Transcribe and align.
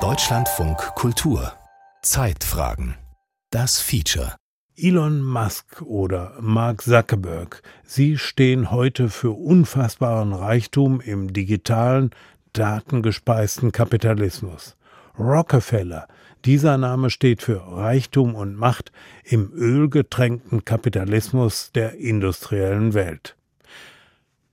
Deutschlandfunk 0.00 0.78
Kultur. 0.94 1.52
Zeitfragen. 2.00 2.94
Das 3.50 3.80
Feature. 3.80 4.36
Elon 4.74 5.20
Musk 5.20 5.82
oder 5.82 6.32
Mark 6.40 6.80
Zuckerberg, 6.80 7.60
sie 7.84 8.16
stehen 8.16 8.70
heute 8.70 9.10
für 9.10 9.32
unfassbaren 9.32 10.32
Reichtum 10.32 11.02
im 11.02 11.34
digitalen, 11.34 12.12
datengespeisten 12.54 13.72
Kapitalismus. 13.72 14.78
Rockefeller, 15.18 16.08
dieser 16.46 16.78
Name 16.78 17.10
steht 17.10 17.42
für 17.42 17.62
Reichtum 17.76 18.34
und 18.34 18.56
Macht 18.56 18.90
im 19.22 19.52
ölgetränkten 19.52 20.64
Kapitalismus 20.64 21.72
der 21.72 21.98
industriellen 21.98 22.94
Welt 22.94 23.36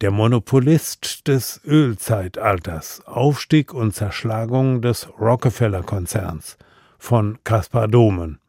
der 0.02 0.12
Monopolist 0.12 1.28
des 1.28 1.60
Ölzeitalters, 1.66 3.02
Aufstieg 3.06 3.74
und 3.74 3.94
Zerschlagung 3.94 4.82
des 4.82 5.10
Rockefeller-Konzerns 5.20 6.58
von 6.98 7.38
Caspar 7.44 7.90
Domen. 7.90 8.40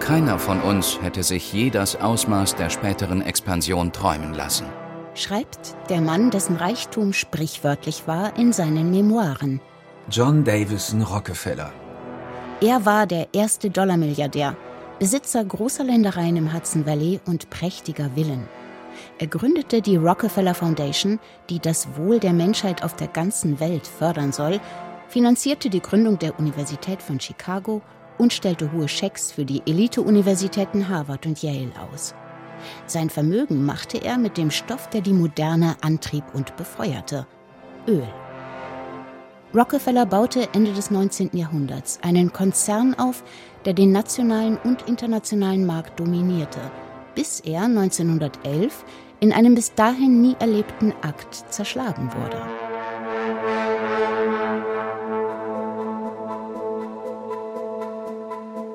Keiner 0.00 0.38
von 0.38 0.60
uns 0.60 1.00
hätte 1.02 1.22
sich 1.22 1.52
je 1.52 1.70
das 1.70 1.96
Ausmaß 1.96 2.56
der 2.56 2.70
späteren 2.70 3.22
Expansion 3.22 3.92
träumen 3.92 4.34
lassen. 4.34 4.66
Schreibt 5.14 5.74
der 5.88 6.00
Mann, 6.00 6.30
dessen 6.30 6.56
Reichtum 6.56 7.12
sprichwörtlich 7.12 8.06
war, 8.06 8.36
in 8.38 8.52
seinen 8.52 8.90
Memoiren. 8.90 9.60
John 10.10 10.44
Davison 10.44 11.02
Rockefeller. 11.02 11.72
Er 12.60 12.84
war 12.84 13.06
der 13.06 13.28
erste 13.32 13.70
Dollarmilliardär 13.70 14.56
Besitzer 14.98 15.44
großer 15.44 15.84
Ländereien 15.84 16.36
im 16.36 16.52
Hudson 16.52 16.84
Valley 16.84 17.20
und 17.24 17.50
prächtiger 17.50 18.10
Villen. 18.16 18.48
Er 19.18 19.28
gründete 19.28 19.80
die 19.80 19.94
Rockefeller 19.94 20.54
Foundation, 20.54 21.20
die 21.50 21.60
das 21.60 21.96
Wohl 21.96 22.18
der 22.18 22.32
Menschheit 22.32 22.82
auf 22.82 22.96
der 22.96 23.06
ganzen 23.06 23.60
Welt 23.60 23.86
fördern 23.86 24.32
soll, 24.32 24.58
finanzierte 25.06 25.70
die 25.70 25.80
Gründung 25.80 26.18
der 26.18 26.38
Universität 26.40 27.00
von 27.00 27.20
Chicago 27.20 27.80
und 28.18 28.32
stellte 28.32 28.72
hohe 28.72 28.88
Schecks 28.88 29.30
für 29.30 29.44
die 29.44 29.62
Elite-Universitäten 29.66 30.88
Harvard 30.88 31.26
und 31.26 31.40
Yale 31.42 31.70
aus. 31.92 32.14
Sein 32.86 33.08
Vermögen 33.08 33.64
machte 33.64 33.98
er 33.98 34.18
mit 34.18 34.36
dem 34.36 34.50
Stoff, 34.50 34.90
der 34.90 35.00
die 35.00 35.12
Moderne 35.12 35.76
antrieb 35.80 36.24
und 36.34 36.56
befeuerte: 36.56 37.24
Öl. 37.86 38.08
Rockefeller 39.54 40.04
baute 40.04 40.46
Ende 40.52 40.74
des 40.74 40.90
19. 40.90 41.30
Jahrhunderts 41.32 42.00
einen 42.02 42.34
Konzern 42.34 42.94
auf, 42.94 43.24
der 43.64 43.72
den 43.72 43.92
nationalen 43.92 44.58
und 44.58 44.86
internationalen 44.86 45.64
Markt 45.64 45.98
dominierte, 45.98 46.60
bis 47.14 47.40
er 47.40 47.62
1911 47.62 48.84
in 49.20 49.32
einem 49.32 49.54
bis 49.54 49.72
dahin 49.74 50.20
nie 50.20 50.36
erlebten 50.38 50.92
Akt 51.00 51.34
zerschlagen 51.48 52.10
wurde. 52.12 52.42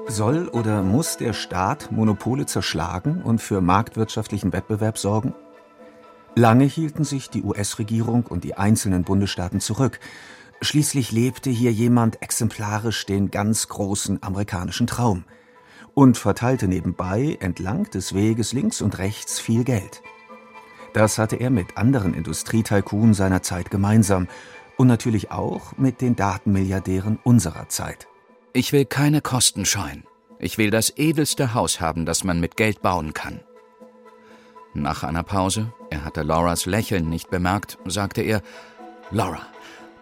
Soll 0.08 0.48
oder 0.48 0.82
muss 0.82 1.18
der 1.18 1.34
Staat 1.34 1.92
Monopole 1.92 2.48
zerschlagen 2.48 3.22
und 3.22 3.42
für 3.42 3.62
marktwirtschaftlichen 3.62 4.54
Wettbewerb 4.54 4.98
sorgen? 4.98 5.36
Lange 6.36 6.66
hielten 6.66 7.04
sich 7.04 7.30
die 7.30 7.44
US-Regierung 7.44 8.26
und 8.26 8.44
die 8.44 8.56
einzelnen 8.56 9.04
Bundesstaaten 9.04 9.60
zurück, 9.60 10.00
Schließlich 10.64 11.12
lebte 11.12 11.50
hier 11.50 11.74
jemand 11.74 12.22
exemplarisch 12.22 13.06
den 13.06 13.32
ganz 13.32 13.68
großen 13.68 14.24
amerikanischen 14.24 14.88
Traum 14.88 15.26
und 15.94 16.18
verteilte 16.18 16.70
nebenbei 16.70 17.38
entlang 17.42 17.90
des 17.92 18.14
Weges 18.14 18.54
links 18.54 18.82
und 18.82 18.98
rechts 18.98 19.42
viel 19.42 19.66
Geld. 19.66 20.02
Das 20.94 21.18
hatte 21.18 21.36
er 21.36 21.50
mit 21.50 21.76
anderen 21.76 22.14
Industrietycoon 22.14 23.14
seiner 23.14 23.42
Zeit 23.42 23.72
gemeinsam 23.72 24.30
und 24.78 24.88
natürlich 24.88 25.32
auch 25.32 25.78
mit 25.78 26.00
den 26.00 26.16
Datenmilliardären 26.16 27.20
unserer 27.24 27.68
Zeit. 27.68 28.08
Ich 28.54 28.72
will 28.72 28.86
keine 28.86 29.20
Kosten 29.20 29.66
scheuen. 29.66 30.06
Ich 30.40 30.58
will 30.58 30.70
das 30.70 30.94
edelste 30.96 31.54
Haus 31.54 31.82
haben, 31.82 32.06
das 32.06 32.24
man 32.24 32.40
mit 32.40 32.56
Geld 32.56 32.82
bauen 32.82 33.14
kann. 33.14 33.42
Nach 34.74 35.04
einer 35.04 35.24
Pause, 35.24 35.74
er 35.90 36.06
hatte 36.06 36.24
Lauras 36.24 36.66
Lächeln 36.66 37.10
nicht 37.10 37.30
bemerkt, 37.30 37.78
sagte 37.86 38.22
er, 38.22 38.42
Laura, 39.12 39.42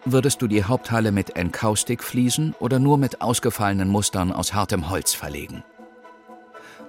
Würdest 0.04 0.42
du 0.42 0.48
die 0.48 0.64
Haupthalle 0.64 1.12
mit 1.12 1.36
Encaustic-Fliesen 1.36 2.56
oder 2.58 2.80
nur 2.80 2.98
mit 2.98 3.20
ausgefallenen 3.20 3.88
Mustern 3.88 4.32
aus 4.32 4.52
hartem 4.52 4.90
Holz 4.90 5.14
verlegen? 5.14 5.62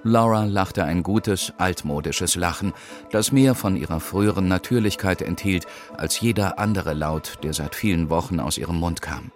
Laura 0.04 0.46
lachte 0.46 0.84
ein 0.84 1.04
gutes, 1.04 1.54
altmodisches 1.60 2.36
Lachen, 2.36 2.74
das 3.12 3.32
mehr 3.32 3.54
von 3.54 3.76
ihrer 3.76 4.00
früheren 4.00 4.48
Natürlichkeit 4.48 5.22
enthielt 5.22 5.68
als 5.96 6.20
jeder 6.20 6.58
andere 6.58 6.94
Laut, 6.94 7.38
der 7.44 7.54
seit 7.54 7.76
vielen 7.76 8.10
Wochen 8.10 8.40
aus 8.40 8.58
ihrem 8.58 8.78
Mund 8.78 9.02
kam. 9.04 9.32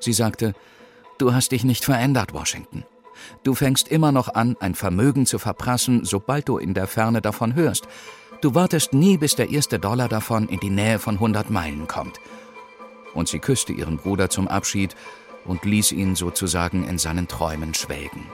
Sie 0.00 0.14
sagte, 0.14 0.54
Du 1.18 1.34
hast 1.34 1.52
dich 1.52 1.62
nicht 1.62 1.84
verändert, 1.84 2.32
Washington. 2.32 2.84
Du 3.44 3.54
fängst 3.54 3.86
immer 3.88 4.12
noch 4.12 4.34
an, 4.34 4.56
ein 4.60 4.74
Vermögen 4.74 5.26
zu 5.26 5.38
verprassen, 5.38 6.04
sobald 6.04 6.48
du 6.48 6.56
in 6.56 6.72
der 6.72 6.86
Ferne 6.86 7.20
davon 7.20 7.54
hörst. 7.54 7.86
Du 8.40 8.54
wartest 8.54 8.94
nie, 8.94 9.18
bis 9.18 9.36
der 9.36 9.50
erste 9.50 9.78
Dollar 9.78 10.08
davon 10.08 10.48
in 10.48 10.58
die 10.58 10.70
Nähe 10.70 10.98
von 10.98 11.14
100 11.14 11.50
Meilen 11.50 11.86
kommt 11.86 12.18
und 13.14 13.28
sie 13.28 13.38
küsste 13.38 13.72
ihren 13.72 13.98
Bruder 13.98 14.30
zum 14.30 14.48
Abschied 14.48 14.94
und 15.44 15.64
ließ 15.64 15.92
ihn 15.92 16.16
sozusagen 16.16 16.84
in 16.84 16.98
seinen 16.98 17.28
Träumen 17.28 17.74
schwelgen. 17.74 18.26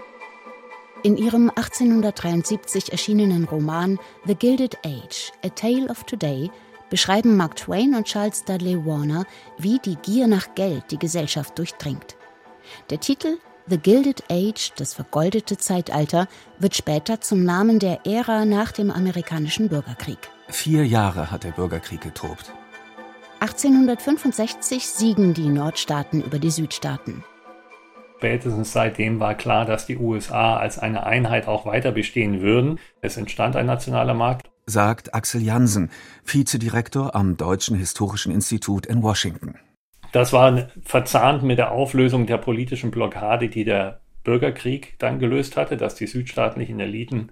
In 1.02 1.16
ihrem 1.16 1.48
1873 1.48 2.92
erschienenen 2.92 3.44
Roman 3.44 3.98
The 4.26 4.34
Gilded 4.34 4.78
Age, 4.84 5.32
A 5.42 5.48
Tale 5.48 5.88
of 5.88 6.04
Today, 6.04 6.50
beschreiben 6.90 7.36
Mark 7.36 7.56
Twain 7.56 7.94
und 7.94 8.06
Charles 8.06 8.44
Dudley 8.44 8.84
Warner, 8.84 9.24
wie 9.56 9.78
die 9.78 9.96
Gier 9.96 10.26
nach 10.26 10.54
Geld 10.54 10.90
die 10.90 10.98
Gesellschaft 10.98 11.58
durchdringt. 11.58 12.16
Der 12.90 13.00
Titel 13.00 13.38
The 13.66 13.78
Gilded 13.78 14.24
Age, 14.28 14.72
das 14.76 14.94
vergoldete 14.94 15.56
Zeitalter, 15.56 16.26
wird 16.58 16.76
später 16.76 17.20
zum 17.20 17.44
Namen 17.44 17.78
der 17.78 18.04
Ära 18.04 18.44
nach 18.44 18.72
dem 18.72 18.90
amerikanischen 18.90 19.69
Bürgerkrieg. 19.69 20.19
Vier 20.48 20.84
Jahre 20.84 21.30
hat 21.30 21.44
der 21.44 21.52
Bürgerkrieg 21.52 22.00
getobt. 22.00 22.52
1865 23.40 24.86
siegen 24.86 25.32
die 25.32 25.48
Nordstaaten 25.48 26.22
über 26.22 26.38
die 26.38 26.50
Südstaaten. 26.50 27.24
Spätestens 28.18 28.74
seitdem 28.74 29.18
war 29.18 29.34
klar, 29.34 29.64
dass 29.64 29.86
die 29.86 29.96
USA 29.96 30.58
als 30.58 30.78
eine 30.78 31.06
Einheit 31.06 31.48
auch 31.48 31.64
weiter 31.64 31.90
bestehen 31.90 32.42
würden. 32.42 32.78
Es 33.00 33.16
entstand 33.16 33.56
ein 33.56 33.64
nationaler 33.64 34.12
Markt. 34.12 34.50
Sagt 34.66 35.14
Axel 35.14 35.40
Jansen, 35.40 35.88
Vizedirektor 36.22 37.14
am 37.14 37.38
Deutschen 37.38 37.78
Historischen 37.78 38.30
Institut 38.30 38.84
in 38.84 39.02
Washington. 39.02 39.54
Das 40.12 40.34
war 40.34 40.68
verzahnt 40.84 41.42
mit 41.42 41.56
der 41.56 41.70
Auflösung 41.70 42.26
der 42.26 42.36
politischen 42.36 42.90
Blockade, 42.90 43.48
die 43.48 43.64
der 43.64 44.00
Bürgerkrieg 44.22 44.96
dann 44.98 45.18
gelöst 45.18 45.56
hatte, 45.56 45.78
dass 45.78 45.94
die 45.94 46.06
südstaatlichen 46.06 46.78
Eliten 46.78 47.30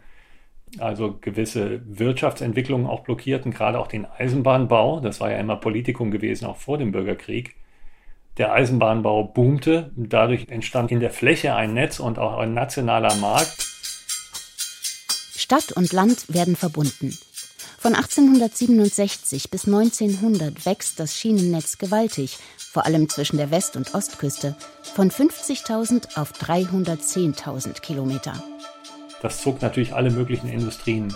also 0.79 1.19
gewisse 1.21 1.81
Wirtschaftsentwicklungen 1.87 2.87
auch 2.87 3.01
blockierten, 3.01 3.53
gerade 3.53 3.79
auch 3.79 3.89
den 3.89 4.06
Eisenbahnbau. 4.06 5.01
Das 5.01 5.21
war 5.21 5.31
ja 5.31 5.39
immer 5.39 5.56
Politikum 5.56 6.11
gewesen, 6.11 6.47
auch 6.47 6.56
vor 6.56 6.79
dem 6.79 6.93
Bürgerkrieg. 6.93 7.55
Der 8.39 8.53
Eisenbahnbau 8.53 9.25
boomte, 9.25 9.91
dadurch 9.97 10.49
entstand 10.49 10.93
in 10.93 11.01
der 11.01 11.11
Fläche 11.11 11.55
ein 11.55 11.75
Netz 11.75 11.99
und 11.99 12.19
auch 12.19 12.39
ein 12.39 12.55
nationaler 12.55 13.15
Markt. 13.17 13.67
Stadt 15.37 15.73
und 15.73 15.93
Land 15.93 16.33
werden 16.33 16.55
verbunden. 16.55 17.17
Von 17.79 17.95
1867 17.95 19.50
bis 19.50 19.67
1900 19.67 20.67
wächst 20.67 21.00
das 21.00 21.17
Schienennetz 21.17 21.79
gewaltig, 21.79 22.37
vor 22.56 22.85
allem 22.85 23.09
zwischen 23.09 23.39
der 23.39 23.50
West- 23.50 23.77
und 23.77 23.95
Ostküste, 23.95 24.56
von 24.95 25.11
50.000 25.11 26.17
auf 26.17 26.33
310.000 26.33 27.81
Kilometer. 27.81 28.35
Das 29.23 29.41
zog 29.43 29.62
natürlich 29.62 29.95
alle 29.95 30.11
möglichen 30.11 30.49
Industrien 30.49 31.15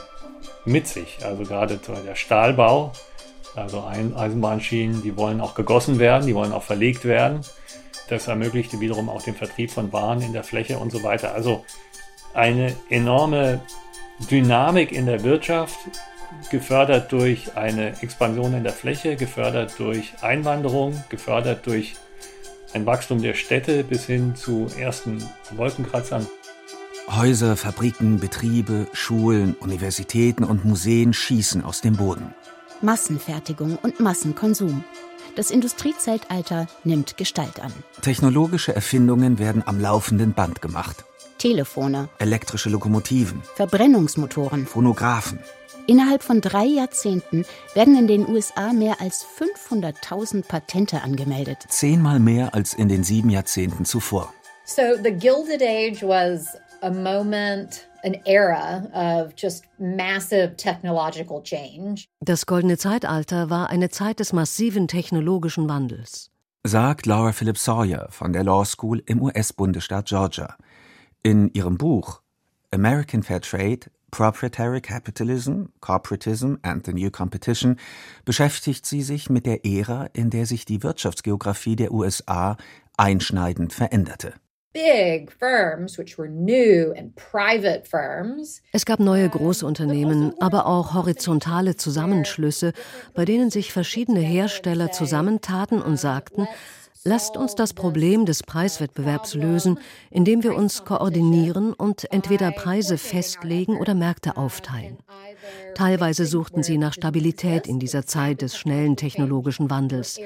mit 0.64 0.86
sich. 0.86 1.18
Also 1.24 1.44
gerade 1.44 1.78
der 2.06 2.14
Stahlbau, 2.14 2.92
also 3.54 3.84
Eisenbahnschienen, 3.84 5.02
die 5.02 5.16
wollen 5.16 5.40
auch 5.40 5.54
gegossen 5.54 5.98
werden, 5.98 6.26
die 6.26 6.34
wollen 6.34 6.52
auch 6.52 6.62
verlegt 6.62 7.04
werden. 7.04 7.40
Das 8.08 8.28
ermöglichte 8.28 8.80
wiederum 8.80 9.08
auch 9.08 9.22
den 9.22 9.34
Vertrieb 9.34 9.70
von 9.70 9.92
Waren 9.92 10.20
in 10.22 10.32
der 10.32 10.44
Fläche 10.44 10.78
und 10.78 10.90
so 10.90 11.02
weiter. 11.02 11.34
Also 11.34 11.64
eine 12.34 12.74
enorme 12.90 13.60
Dynamik 14.30 14.92
in 14.92 15.06
der 15.06 15.22
Wirtschaft, 15.22 15.78
gefördert 16.50 17.12
durch 17.12 17.56
eine 17.56 18.00
Expansion 18.02 18.54
in 18.54 18.64
der 18.64 18.72
Fläche, 18.72 19.16
gefördert 19.16 19.74
durch 19.78 20.12
Einwanderung, 20.22 21.02
gefördert 21.08 21.66
durch 21.66 21.94
ein 22.72 22.86
Wachstum 22.86 23.20
der 23.20 23.34
Städte 23.34 23.84
bis 23.84 24.06
hin 24.06 24.34
zu 24.34 24.66
ersten 24.78 25.22
Wolkenkratzern. 25.56 26.26
Häuser, 27.08 27.56
Fabriken, 27.56 28.20
Betriebe, 28.20 28.86
Schulen, 28.92 29.54
Universitäten 29.54 30.44
und 30.44 30.64
Museen 30.64 31.12
schießen 31.12 31.64
aus 31.64 31.80
dem 31.80 31.96
Boden. 31.96 32.34
Massenfertigung 32.80 33.76
und 33.82 34.00
Massenkonsum. 34.00 34.84
Das 35.34 35.50
Industriezeitalter 35.50 36.66
nimmt 36.84 37.16
Gestalt 37.16 37.60
an. 37.60 37.72
Technologische 38.02 38.74
Erfindungen 38.74 39.38
werden 39.38 39.62
am 39.66 39.80
laufenden 39.80 40.32
Band 40.32 40.62
gemacht. 40.62 41.04
Telefone, 41.38 42.08
elektrische 42.18 42.70
Lokomotiven, 42.70 43.42
Verbrennungsmotoren, 43.56 44.66
Phonographen. 44.66 45.40
Innerhalb 45.86 46.22
von 46.22 46.40
drei 46.40 46.64
Jahrzehnten 46.64 47.44
werden 47.74 47.96
in 47.98 48.06
den 48.06 48.28
USA 48.28 48.72
mehr 48.72 49.00
als 49.00 49.26
500.000 49.66 50.46
Patente 50.46 51.02
angemeldet. 51.02 51.64
Zehnmal 51.68 52.20
mehr 52.20 52.54
als 52.54 52.74
in 52.74 52.88
den 52.88 53.02
sieben 53.02 53.30
Jahrzehnten 53.30 53.84
zuvor. 53.84 54.32
So 54.64 54.82
the 55.02 55.10
Gilded 55.10 55.60
Age 55.60 56.02
was 56.04 56.56
a 56.82 56.90
moment 56.90 57.88
an 58.04 58.16
era 58.26 58.88
of 58.92 59.34
just 59.36 59.64
massive 59.78 60.56
technological 60.56 61.42
change. 61.42 62.08
Das 62.20 62.46
goldene 62.46 62.76
Zeitalter 62.76 63.48
war 63.48 63.70
eine 63.70 63.88
Zeit 63.90 64.18
des 64.18 64.32
massiven 64.32 64.88
technologischen 64.88 65.68
Wandels. 65.68 66.30
Sagt 66.64 67.06
Laura 67.06 67.32
Phillips 67.32 67.64
Sawyer 67.64 68.08
von 68.10 68.32
der 68.32 68.44
Law 68.44 68.64
School 68.64 69.02
im 69.06 69.22
US-Bundesstaat 69.22 70.06
Georgia. 70.06 70.56
In 71.22 71.52
ihrem 71.52 71.78
Buch 71.78 72.20
American 72.72 73.22
Fair 73.22 73.40
Trade 73.40 73.90
Proprietary 74.12 74.80
Capitalism, 74.82 75.72
Corporatism 75.80 76.58
and 76.62 76.84
the 76.84 76.92
New 76.92 77.10
Competition 77.10 77.78
beschäftigt 78.26 78.84
sie 78.84 79.02
sich 79.02 79.30
mit 79.30 79.46
der 79.46 79.64
Ära, 79.64 80.06
in 80.12 80.28
der 80.28 80.44
sich 80.44 80.66
die 80.66 80.82
Wirtschaftsgeografie 80.82 81.76
der 81.76 81.92
USA 81.92 82.58
einschneidend 82.96 83.72
veränderte. 83.72 84.34
Es 88.72 88.86
gab 88.86 89.00
neue 89.00 89.28
Großunternehmen, 89.28 90.32
aber 90.40 90.64
auch 90.64 90.94
horizontale 90.94 91.76
Zusammenschlüsse, 91.76 92.72
bei 93.14 93.26
denen 93.26 93.50
sich 93.50 93.70
verschiedene 93.72 94.20
Hersteller 94.20 94.90
zusammentaten 94.90 95.82
und 95.82 95.98
sagten, 95.98 96.48
Lasst 97.04 97.36
uns 97.36 97.56
das 97.56 97.74
Problem 97.74 98.26
des 98.26 98.44
Preiswettbewerbs 98.44 99.34
lösen, 99.34 99.80
indem 100.12 100.44
wir 100.44 100.54
uns 100.54 100.84
koordinieren 100.84 101.72
und 101.72 102.10
entweder 102.12 102.52
Preise 102.52 102.96
festlegen 102.96 103.76
oder 103.80 103.94
Märkte 103.94 104.36
aufteilen. 104.36 104.98
Teilweise 105.74 106.26
suchten 106.26 106.62
sie 106.62 106.78
nach 106.78 106.92
Stabilität 106.92 107.66
in 107.66 107.80
dieser 107.80 108.06
Zeit 108.06 108.40
des 108.40 108.56
schnellen 108.56 108.96
technologischen 108.96 109.68
Wandels. 109.68 110.20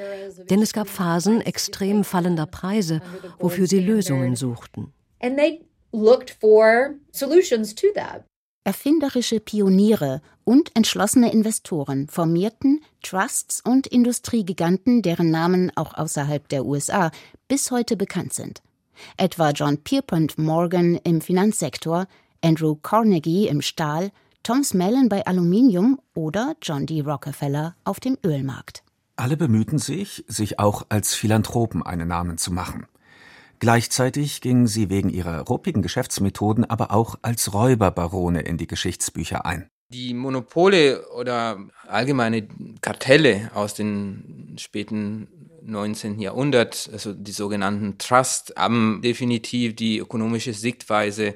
Denn 0.51 0.61
es 0.61 0.75
gab 0.75 0.89
Phasen 0.89 1.41
extrem 1.41 2.05
fallender 2.05 2.45
Preise, 2.45 3.01
wofür 3.39 3.67
sie 3.67 3.81
Lösungen 3.81 4.37
suchten. 4.37 4.93
And 5.21 5.39
they 5.39 5.65
looked 5.93 6.31
for 6.31 6.91
solutions 7.11 7.75
to 7.75 7.87
that. 7.95 8.23
Erfinderische 8.65 9.41
Pioniere 9.41 10.21
und 10.47 10.75
entschlossene 10.77 11.33
Investoren 11.33 12.09
formierten 12.09 12.81
Trusts 13.03 13.61
und 13.61 13.87
Industriegiganten, 13.89 15.03
deren 15.03 15.31
Namen 15.31 15.73
auch 15.75 15.93
außerhalb 15.93 16.49
der 16.49 16.65
USA 16.65 17.11
bis 17.49 17.73
heute 17.73 17.97
bekannt 17.97 18.33
sind. 18.33 18.63
Etwa 19.17 19.51
John 19.51 19.79
Pierpont 19.79 20.39
Morgan 20.39 20.95
im 21.03 21.21
Finanzsektor, 21.21 22.07
Andrew 22.43 22.77
Carnegie 22.77 23.49
im 23.49 23.61
Stahl, 23.61 24.13
Thomas 24.45 24.73
Mellon 24.73 25.09
bei 25.09 25.27
Aluminium 25.27 26.01
oder 26.15 26.55
John 26.63 26.87
D. 26.87 27.01
Rockefeller 27.01 27.75
auf 27.83 27.99
dem 27.99 28.17
Ölmarkt. 28.25 28.85
Alle 29.17 29.37
bemühten 29.37 29.79
sich, 29.79 30.25
sich 30.29 30.61
auch 30.61 30.87
als 30.89 31.15
Philanthropen 31.15 31.83
einen 31.83 32.07
Namen 32.07 32.39
zu 32.39 32.53
machen. 32.53 32.87
Gleichzeitig 33.59 34.43
gingen 34.43 34.69
sie 34.69 34.91
wegen 34.91 35.09
ihrer 35.09 35.41
ruppigen 35.41 35.83
Geschäftsmethoden 35.83 36.65
aber 36.65 36.93
auch 36.93 37.17
als 37.23 37.53
Räuberbarone 37.53 38.43
in 38.43 38.59
die 38.59 38.69
Geschichtsbücher 38.69 39.45
ein. 39.45 39.69
Die 39.89 40.15
Monopole 40.15 41.09
oder 41.11 41.59
allgemeine 41.87 42.49
Kartelle 42.81 43.51
aus 43.55 43.75
den 43.75 44.57
späten 44.59 45.29
19. 45.63 46.21
Jahrhundert, 46.21 46.89
also 46.93 47.13
die 47.13 47.33
sogenannten 47.33 47.99
Trust, 47.99 48.55
haben 48.57 49.01
definitiv 49.03 49.77
die 49.77 49.99
ökonomische 49.99 50.53
Sichtweise 50.53 51.35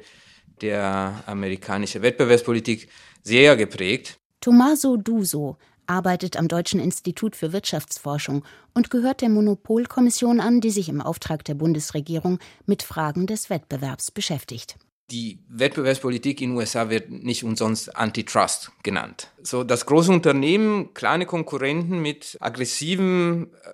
der 0.60 1.22
amerikanischen 1.26 2.02
Wettbewerbspolitik 2.02 2.88
sehr 3.22 3.56
geprägt. 3.56 4.18
Tommaso 4.40 4.96
Duso, 4.96 5.56
arbeitet 5.90 6.36
am 6.36 6.46
Deutschen 6.46 6.78
Institut 6.78 7.34
für 7.34 7.52
Wirtschaftsforschung 7.52 8.44
und 8.74 8.90
gehört 8.90 9.22
der 9.22 9.28
Monopolkommission 9.28 10.40
an, 10.40 10.60
die 10.60 10.70
sich 10.70 10.88
im 10.88 11.00
Auftrag 11.00 11.44
der 11.44 11.54
Bundesregierung 11.54 12.38
mit 12.64 12.84
Fragen 12.84 13.26
des 13.26 13.50
Wettbewerbs 13.50 14.12
beschäftigt. 14.12 14.76
Die 15.10 15.40
Wettbewerbspolitik 15.48 16.40
in 16.40 16.50
den 16.50 16.56
USA 16.56 16.88
wird 16.88 17.10
nicht 17.10 17.42
umsonst 17.42 17.96
Antitrust 17.96 18.70
genannt. 18.82 19.32
So, 19.42 19.64
dass 19.64 19.86
große 19.86 20.12
Unternehmen 20.12 20.94
kleine 20.94 21.26
Konkurrenten 21.26 22.00
mit 22.00 22.36
aggressiven 22.40 23.52
äh, 23.64 23.72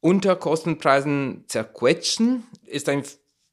Unterkostenpreisen 0.00 1.44
zerquetschen, 1.48 2.44
ist 2.64 2.88
ein 2.88 3.02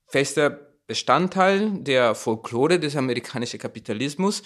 fester 0.05 0.59
Bestandteil 0.85 1.71
der 1.71 2.13
Folklore 2.13 2.79
des 2.79 2.95
amerikanischen 2.95 3.59
Kapitalismus 3.59 4.43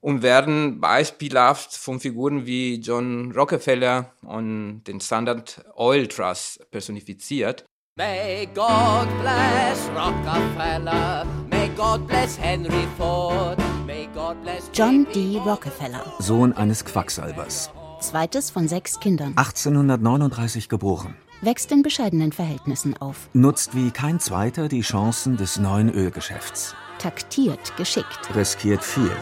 und 0.00 0.22
werden 0.22 0.80
beispielhaft 0.80 1.74
von 1.74 1.98
Figuren 1.98 2.46
wie 2.46 2.76
John 2.76 3.32
Rockefeller 3.32 4.12
und 4.22 4.84
den 4.84 5.00
Standard 5.00 5.64
Oil 5.74 6.06
Trust 6.06 6.70
personifiziert. 6.70 7.64
May 7.96 8.46
God 8.54 9.08
bless 9.20 9.88
Rockefeller, 9.96 11.26
may 11.50 11.57
God 11.78 12.08
bless 12.08 12.36
Henry 12.36 12.88
Ford, 12.96 13.56
may 13.86 14.08
God 14.12 14.42
bless 14.42 14.68
John 14.74 15.06
D. 15.14 15.38
Rockefeller. 15.38 16.04
Sohn 16.18 16.52
eines 16.52 16.84
Quacksalbers. 16.84 17.70
Zweites 18.00 18.50
von 18.50 18.66
sechs 18.66 18.98
Kindern. 18.98 19.34
1839 19.36 20.68
geboren. 20.68 21.14
Wächst 21.40 21.70
in 21.70 21.84
bescheidenen 21.84 22.32
Verhältnissen 22.32 22.96
auf. 22.96 23.30
Nutzt 23.32 23.76
wie 23.76 23.92
kein 23.92 24.18
zweiter 24.18 24.66
die 24.66 24.80
Chancen 24.80 25.36
des 25.36 25.60
neuen 25.60 25.88
Ölgeschäfts. 25.88 26.74
Taktiert 26.98 27.76
geschickt. 27.76 28.34
Riskiert 28.34 28.82
viel. 28.82 29.12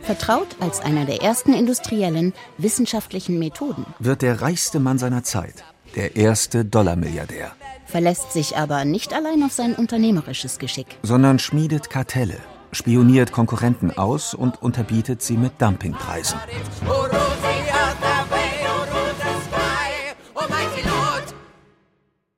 Vertraut 0.00 0.48
als 0.60 0.80
einer 0.80 1.04
der 1.04 1.22
ersten 1.22 1.52
industriellen, 1.52 2.32
wissenschaftlichen 2.58 3.38
Methoden. 3.38 3.84
Wird 3.98 4.22
der 4.22 4.40
reichste 4.40 4.80
Mann 4.80 4.98
seiner 4.98 5.22
Zeit, 5.22 5.62
der 5.96 6.16
erste 6.16 6.64
Dollarmilliardär. 6.64 7.52
Verlässt 7.86 8.32
sich 8.32 8.56
aber 8.56 8.84
nicht 8.84 9.12
allein 9.12 9.42
auf 9.42 9.52
sein 9.52 9.74
unternehmerisches 9.74 10.58
Geschick. 10.58 10.86
Sondern 11.02 11.38
schmiedet 11.38 11.90
Kartelle, 11.90 12.36
spioniert 12.72 13.32
Konkurrenten 13.32 13.96
aus 13.96 14.34
und 14.34 14.62
unterbietet 14.62 15.22
sie 15.22 15.36
mit 15.36 15.52
Dumpingpreisen. 15.60 16.38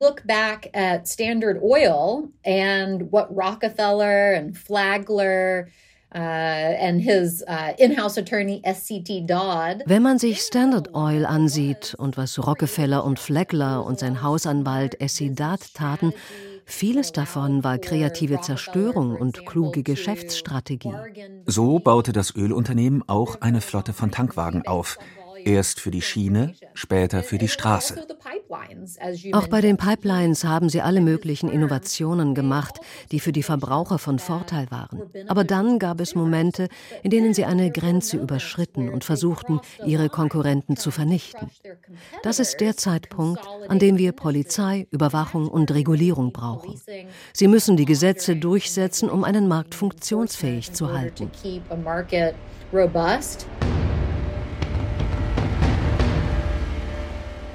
look 0.03 0.27
back 0.27 0.69
at 0.75 1.07
Standard 1.07 1.63
Oil 1.63 2.29
and 2.45 3.13
what 3.13 3.29
Rockefeller 3.31 4.35
and 4.35 4.57
Flagler 4.59 5.69
uh, 6.15 6.19
and 6.19 7.01
his 7.01 7.43
uh, 7.49 7.73
in-house 7.79 8.19
attorney 8.19 8.63
SCT 8.65 9.29
Dodd. 9.29 9.83
Wenn 9.87 10.03
man 10.03 10.19
sich 10.19 10.41
Standard 10.41 10.95
Oil 10.95 11.25
ansieht 11.25 11.95
und 11.99 12.17
was 12.17 12.39
Rockefeller 12.39 13.05
und 13.05 13.19
Flagler 13.19 13.85
und 13.85 13.99
sein 13.99 14.23
Hausanwalt 14.23 14.97
SC 15.01 15.35
Dodd 15.35 15.75
taten, 15.75 16.13
Vieles 16.65 17.13
davon 17.13 17.65
war 17.65 17.79
kreative 17.79 18.41
Zerstörung 18.41 19.17
und 19.17 19.45
kluge 19.47 19.83
Geschäftsstrategie. 19.83 20.95
So 21.45 21.81
baute 21.81 22.13
das 22.13 22.35
Ölunternehmen 22.35 23.03
auch 23.09 23.41
eine 23.41 23.61
Flotte 23.61 23.93
von 23.93 24.11
Tankwagen 24.11 24.67
auf, 24.67 24.97
Erst 25.45 25.81
für 25.81 25.91
die 25.91 26.03
Schiene, 26.03 26.55
später 26.75 27.23
für 27.23 27.39
die 27.39 27.49
Straße. 27.49 28.07
Auch 29.33 29.49
bei 29.49 29.61
den 29.61 29.77
Pipelines 29.77 30.45
haben 30.45 30.69
sie 30.69 30.81
alle 30.81 31.01
möglichen 31.01 31.49
Innovationen 31.49 32.35
gemacht, 32.35 32.79
die 33.11 33.21
für 33.21 33.33
die 33.33 33.43
Verbraucher 33.43 33.99
von 33.99 34.19
Vorteil 34.19 34.71
waren. 34.71 35.03
Aber 35.29 35.45
dann 35.45 35.79
gab 35.79 36.01
es 36.01 36.15
Momente, 36.15 36.69
in 37.03 37.11
denen 37.11 37.35
sie 37.35 37.45
eine 37.45 37.71
Grenze 37.71 38.17
überschritten 38.17 38.89
und 38.89 39.05
versuchten, 39.05 39.61
ihre 39.85 40.09
Konkurrenten 40.09 40.77
zu 40.77 40.91
vernichten. 40.91 41.51
Das 42.23 42.39
ist 42.39 42.61
der 42.61 42.77
Zeitpunkt, 42.77 43.41
an 43.69 43.79
dem 43.79 43.99
wir 43.99 44.13
Polizei, 44.13 44.87
Überwachung 44.91 45.49
und 45.49 45.73
Regulierung 45.73 46.33
brauchen. 46.33 46.81
Sie 47.33 47.49
müssen 47.49 47.77
die 47.77 47.87
Gesetze 47.87 48.37
durchsetzen, 48.37 49.09
um 49.11 49.25
einen 49.25 49.49
Markt 49.49 49.75
funktionsfähig 49.75 50.73
zu 50.73 50.93
halten. 50.93 51.31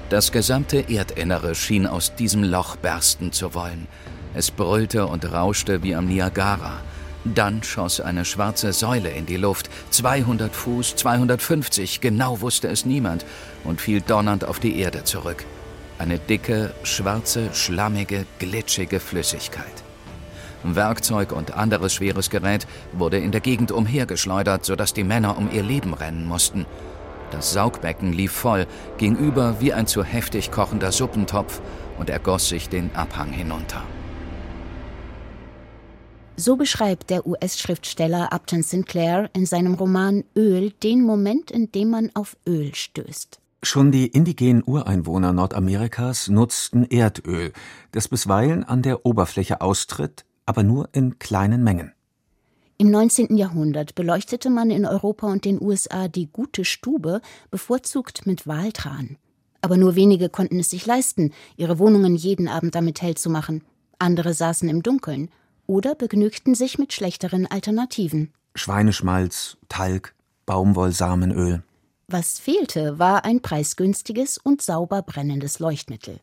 Das 0.09 0.31
gesamte 0.31 0.89
Erdinnere 0.89 1.53
schien 1.53 1.85
aus 1.85 2.15
diesem 2.15 2.41
Loch 2.41 2.77
bersten 2.77 3.33
zu 3.33 3.53
wollen. 3.53 3.87
Es 4.33 4.51
brüllte 4.51 5.05
und 5.05 5.29
rauschte 5.29 5.83
wie 5.83 5.95
am 5.95 6.05
Niagara. 6.05 6.79
Dann 7.25 7.61
schoss 7.61 7.99
eine 7.99 8.23
schwarze 8.23 8.71
Säule 8.71 9.09
in 9.09 9.25
die 9.25 9.35
Luft, 9.35 9.69
200 9.89 10.55
Fuß, 10.55 10.95
250, 10.95 11.99
genau 11.99 12.39
wusste 12.39 12.69
es 12.69 12.85
niemand, 12.85 13.25
und 13.65 13.81
fiel 13.81 13.99
donnernd 13.99 14.45
auf 14.45 14.59
die 14.59 14.79
Erde 14.79 15.03
zurück. 15.03 15.43
Eine 15.99 16.19
dicke, 16.19 16.73
schwarze, 16.83 17.49
schlammige, 17.53 18.25
glitschige 18.39 19.01
Flüssigkeit. 19.01 19.65
Werkzeug 20.63 21.33
und 21.33 21.51
anderes 21.51 21.93
schweres 21.93 22.29
Gerät 22.29 22.65
wurde 22.93 23.17
in 23.17 23.33
der 23.33 23.41
Gegend 23.41 23.73
umhergeschleudert, 23.73 24.63
sodass 24.63 24.93
die 24.93 25.03
Männer 25.03 25.37
um 25.37 25.51
ihr 25.51 25.63
Leben 25.63 25.93
rennen 25.93 26.25
mussten. 26.25 26.65
Das 27.31 27.51
Saugbecken 27.51 28.13
lief 28.13 28.31
voll, 28.31 28.67
ging 28.97 29.15
über 29.15 29.59
wie 29.59 29.73
ein 29.73 29.87
zu 29.87 30.03
heftig 30.03 30.51
kochender 30.51 30.91
Suppentopf 30.91 31.61
und 31.99 32.09
ergoss 32.09 32.49
sich 32.49 32.69
den 32.69 32.95
Abhang 32.95 33.31
hinunter. 33.31 33.83
So 36.39 36.55
beschreibt 36.55 37.09
der 37.09 37.25
US-Schriftsteller 37.25 38.31
Upton 38.31 38.61
Sinclair 38.61 39.29
in 39.33 39.47
seinem 39.47 39.73
Roman 39.73 40.23
Öl 40.35 40.71
den 40.83 41.01
Moment, 41.01 41.49
in 41.49 41.71
dem 41.71 41.89
man 41.89 42.11
auf 42.13 42.37
Öl 42.47 42.75
stößt. 42.75 43.39
Schon 43.63 43.91
die 43.91 44.05
indigenen 44.05 44.63
Ureinwohner 44.63 45.33
Nordamerikas 45.33 46.27
nutzten 46.29 46.85
Erdöl, 46.85 47.53
das 47.91 48.07
bisweilen 48.07 48.63
an 48.63 48.83
der 48.83 49.03
Oberfläche 49.03 49.61
austritt, 49.61 50.25
aber 50.45 50.61
nur 50.61 50.89
in 50.93 51.17
kleinen 51.17 51.63
Mengen. 51.63 51.91
Im 52.79 52.91
19. 52.91 53.37
Jahrhundert 53.37 53.95
beleuchtete 53.95 54.51
man 54.51 54.69
in 54.69 54.85
Europa 54.85 55.25
und 55.25 55.45
den 55.45 55.59
USA 55.59 56.07
die 56.07 56.27
gute 56.27 56.63
Stube 56.63 57.21
bevorzugt 57.49 58.27
mit 58.27 58.45
Waltran. 58.45 59.17
Aber 59.61 59.77
nur 59.77 59.95
wenige 59.95 60.29
konnten 60.29 60.59
es 60.59 60.69
sich 60.69 60.85
leisten, 60.85 61.33
ihre 61.55 61.79
Wohnungen 61.79 62.15
jeden 62.15 62.47
Abend 62.47 62.75
damit 62.75 63.01
hell 63.01 63.15
zu 63.15 63.31
machen. 63.31 63.63
Andere 63.97 64.35
saßen 64.35 64.69
im 64.69 64.83
Dunkeln 64.83 65.31
oder 65.65 65.95
begnügten 65.95 66.53
sich 66.53 66.77
mit 66.77 66.93
schlechteren 66.93 67.47
Alternativen. 67.47 68.31
Schweineschmalz, 68.53 69.57
Talg, 69.69 70.13
Baumwollsamenöl. 70.45 71.63
Was 72.07 72.37
fehlte, 72.37 72.99
war 72.99 73.25
ein 73.25 73.41
preisgünstiges 73.41 74.37
und 74.37 74.61
sauber 74.61 75.01
brennendes 75.01 75.57
Leuchtmittel. 75.57 76.19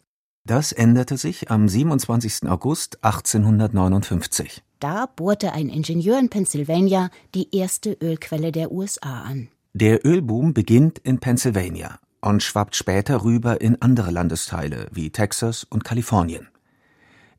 Das 0.47 0.73
änderte 0.73 1.17
sich 1.17 1.51
am 1.51 1.69
27. 1.71 2.51
August 2.51 3.03
1859. 3.03 4.63
Da 4.79 5.07
bohrte 5.07 5.53
ein 5.53 5.71
Ingenieur 5.71 6.19
in 6.19 6.29
Pennsylvania 6.29 7.09
die 7.35 7.57
erste 7.57 7.97
Ölquelle 8.03 8.53
der 8.53 8.71
USA 8.71 9.23
an. 9.23 9.49
Der 9.73 10.05
Ölboom 10.05 10.53
beginnt 10.53 10.99
in 10.99 11.19
Pennsylvania 11.19 11.99
und 12.21 12.43
schwappt 12.43 12.77
später 12.77 13.25
rüber 13.25 13.63
in 13.63 13.81
andere 13.81 14.11
Landesteile 14.11 14.89
wie 14.93 15.09
Texas 15.09 15.65
und 15.65 15.83
Kalifornien. 15.83 16.49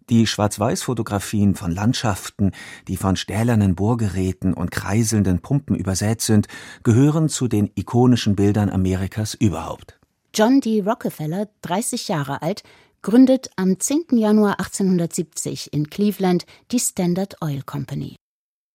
Die 0.09 0.25
Schwarz-Weiß-Fotografien 0.25 1.53
von 1.53 1.69
Landschaften, 1.69 2.53
die 2.87 2.97
von 2.97 3.17
stählernen 3.17 3.75
Bohrgeräten 3.75 4.55
und 4.55 4.71
kreiselnden 4.71 5.43
Pumpen 5.43 5.75
übersät 5.75 6.21
sind, 6.21 6.47
gehören 6.81 7.29
zu 7.29 7.47
den 7.47 7.69
ikonischen 7.75 8.35
Bildern 8.35 8.71
Amerikas 8.71 9.35
überhaupt. 9.35 9.99
John 10.35 10.59
D. 10.59 10.81
Rockefeller, 10.81 11.47
30 11.61 12.09
Jahre 12.09 12.41
alt, 12.41 12.63
gründet 13.05 13.51
am 13.55 13.79
10. 13.79 14.17
Januar 14.17 14.53
1870 14.59 15.71
in 15.71 15.91
Cleveland 15.91 16.47
die 16.71 16.79
Standard 16.79 17.39
Oil 17.39 17.61
Company. 17.63 18.15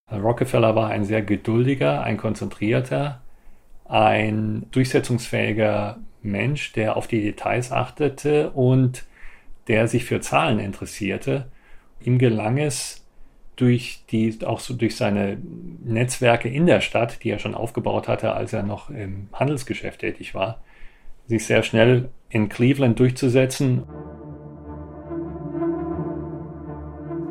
Rockefeller 0.09 0.77
war 0.77 0.89
ein 0.91 1.05
sehr 1.05 1.21
geduldiger, 1.23 2.05
ein 2.05 2.17
konzentrierter, 2.17 3.23
ein 3.87 4.67
durchsetzungsfähiger 4.71 5.99
Mensch, 6.23 6.73
der 6.75 6.97
auf 6.97 7.09
die 7.09 7.23
Details 7.23 7.73
achtete 7.73 8.51
und 8.51 9.05
der 9.67 9.89
sich 9.89 10.05
für 10.05 10.21
Zahlen 10.21 10.61
interessierte. 10.61 11.51
Ihm 12.01 12.19
gelang 12.19 12.59
es, 12.59 13.05
durch 13.57 14.05
die, 14.13 14.39
auch 14.47 14.61
so 14.61 14.75
durch 14.75 14.95
seine 14.95 15.39
Netzwerke 15.83 16.49
in 16.49 16.67
der 16.67 16.83
Stadt, 16.83 17.25
die 17.25 17.31
er 17.31 17.41
schon 17.41 17.57
aufgebaut 17.57 18.07
hatte, 18.07 18.33
als 18.33 18.53
er 18.53 18.63
noch 18.63 18.91
im 18.91 19.29
Handelsgeschäft 19.33 20.03
tätig 20.03 20.37
war, 20.37 20.63
sich 21.27 21.45
sehr 21.47 21.65
schnell 21.65 22.11
in 22.29 22.49
Cleveland 22.49 22.99
durchzusetzen. 23.01 23.83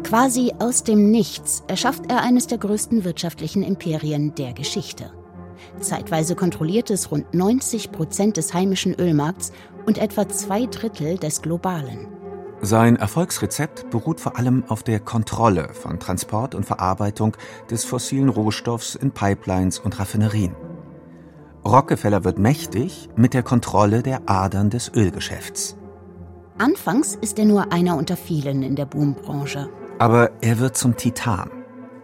Quasi 0.04 0.54
aus 0.60 0.84
dem 0.84 1.12
Nichts 1.12 1.64
erschafft 1.68 2.12
er 2.12 2.22
eines 2.22 2.48
der 2.48 2.58
größten 2.58 3.04
wirtschaftlichen 3.04 3.64
Imperien 3.64 4.34
der 4.36 4.54
Geschichte. 4.54 5.12
Zeitweise 5.80 6.36
kontrolliert 6.36 6.90
es 6.90 7.12
rund 7.12 7.34
90 7.34 7.92
Prozent 7.92 8.38
des 8.38 8.54
heimischen 8.54 8.96
Ölmarkts 8.96 9.52
und 9.86 9.98
etwa 9.98 10.28
zwei 10.28 10.66
Drittel 10.66 11.18
des 11.18 11.42
globalen. 11.42 12.08
Sein 12.62 12.98
Erfolgsrezept 12.98 13.90
beruht 13.90 14.20
vor 14.20 14.38
allem 14.38 14.66
auf 14.68 14.84
der 14.84 15.00
Kontrolle 15.00 15.70
von 15.74 16.00
Transport 16.00 16.56
und 16.56 16.66
Verarbeitung 16.66 17.38
des 17.70 17.86
fossilen 17.86 18.30
Rohstoffs 18.30 18.96
in 18.96 19.12
Pipelines 19.12 19.80
und 19.80 19.98
Raffinerien. 19.98 20.56
Rockefeller 21.66 22.24
wird 22.24 22.40
mächtig 22.40 23.10
mit 23.16 23.34
der 23.34 23.44
Kontrolle 23.44 24.02
der 24.04 24.30
Adern 24.30 24.70
des 24.70 24.92
Ölgeschäfts. 24.94 25.78
Anfangs 26.58 27.16
ist 27.16 27.40
er 27.40 27.46
nur 27.46 27.72
einer 27.72 27.96
unter 27.96 28.18
vielen 28.18 28.64
in 28.64 28.76
der 28.76 28.86
Boombranche. 28.86 29.70
Aber 30.00 30.32
er 30.42 30.60
wird 30.60 30.78
zum 30.78 30.96
Titan. 30.96 31.52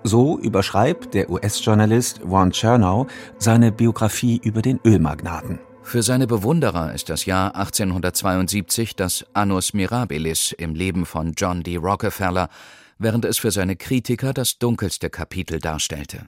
So 0.04 0.38
überschreibt 0.38 1.14
der 1.14 1.30
US-Journalist 1.30 2.20
Ron 2.24 2.52
Chernow 2.52 3.08
seine 3.38 3.72
Biografie 3.72 4.38
über 4.44 4.62
den 4.62 4.82
Ölmagnaten. 4.84 5.60
Für 5.82 6.04
seine 6.04 6.28
Bewunderer 6.28 6.94
ist 6.94 7.10
das 7.10 7.26
Jahr 7.26 7.56
1872 7.56 8.98
das 8.98 9.26
Annus 9.34 9.74
Mirabilis 9.74 10.52
im 10.52 10.76
Leben 10.76 11.06
von 11.06 11.36
John 11.38 11.64
D. 11.64 11.78
Rockefeller, 11.78 12.50
während 12.98 13.24
es 13.24 13.38
für 13.38 13.52
seine 13.52 13.78
Kritiker 13.78 14.34
das 14.34 14.60
dunkelste 14.60 15.10
Kapitel 15.10 15.60
darstellte. 15.60 16.28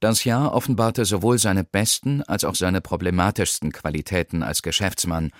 Das 0.00 0.24
Jahr 0.24 0.54
offenbarte 0.54 1.04
sowohl 1.04 1.38
seine 1.38 1.62
besten 1.62 2.22
als 2.22 2.44
auch 2.44 2.54
seine 2.54 2.80
problematischsten 2.80 3.70
Qualitäten 3.70 4.42
als 4.42 4.62
Geschäftsmann, 4.62 5.30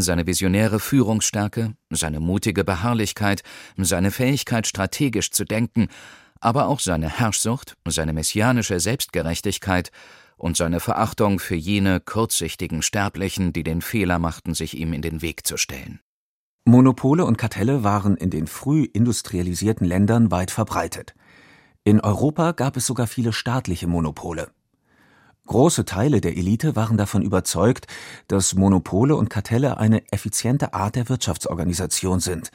seine 0.00 0.26
visionäre 0.26 0.80
Führungsstärke, 0.80 1.74
seine 1.90 2.20
mutige 2.20 2.64
Beharrlichkeit, 2.64 3.42
seine 3.76 4.10
Fähigkeit 4.10 4.66
strategisch 4.66 5.30
zu 5.30 5.44
denken, 5.44 5.88
aber 6.40 6.68
auch 6.68 6.80
seine 6.80 7.08
Herrschsucht, 7.08 7.76
seine 7.86 8.12
messianische 8.12 8.80
Selbstgerechtigkeit 8.80 9.90
und 10.36 10.56
seine 10.56 10.80
Verachtung 10.80 11.38
für 11.38 11.54
jene 11.54 12.00
kurzsichtigen 12.00 12.82
Sterblichen, 12.82 13.52
die 13.52 13.62
den 13.62 13.80
Fehler 13.82 14.18
machten, 14.18 14.54
sich 14.54 14.76
ihm 14.76 14.92
in 14.92 15.02
den 15.02 15.22
Weg 15.22 15.46
zu 15.46 15.56
stellen. 15.56 16.00
Monopole 16.66 17.24
und 17.24 17.36
Kartelle 17.36 17.84
waren 17.84 18.16
in 18.16 18.30
den 18.30 18.46
früh 18.46 18.84
industrialisierten 18.84 19.86
Ländern 19.86 20.30
weit 20.30 20.50
verbreitet. 20.50 21.14
In 21.84 22.00
Europa 22.00 22.52
gab 22.52 22.76
es 22.78 22.86
sogar 22.86 23.06
viele 23.06 23.32
staatliche 23.34 23.86
Monopole. 23.86 24.50
Große 25.46 25.84
Teile 25.84 26.20
der 26.20 26.36
Elite 26.36 26.74
waren 26.74 26.96
davon 26.96 27.22
überzeugt, 27.22 27.86
dass 28.28 28.54
Monopole 28.54 29.14
und 29.14 29.28
Kartelle 29.28 29.76
eine 29.76 30.02
effiziente 30.10 30.72
Art 30.72 30.96
der 30.96 31.08
Wirtschaftsorganisation 31.08 32.20
sind. 32.20 32.50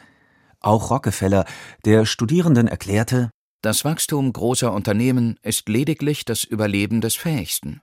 Auch 0.59 0.89
Rockefeller, 0.89 1.45
der 1.85 2.05
Studierenden 2.05 2.67
erklärte, 2.67 3.29
das 3.61 3.85
Wachstum 3.85 4.33
großer 4.33 4.71
Unternehmen 4.73 5.37
ist 5.43 5.69
lediglich 5.69 6.25
das 6.25 6.43
Überleben 6.43 7.01
des 7.01 7.15
Fähigsten, 7.15 7.81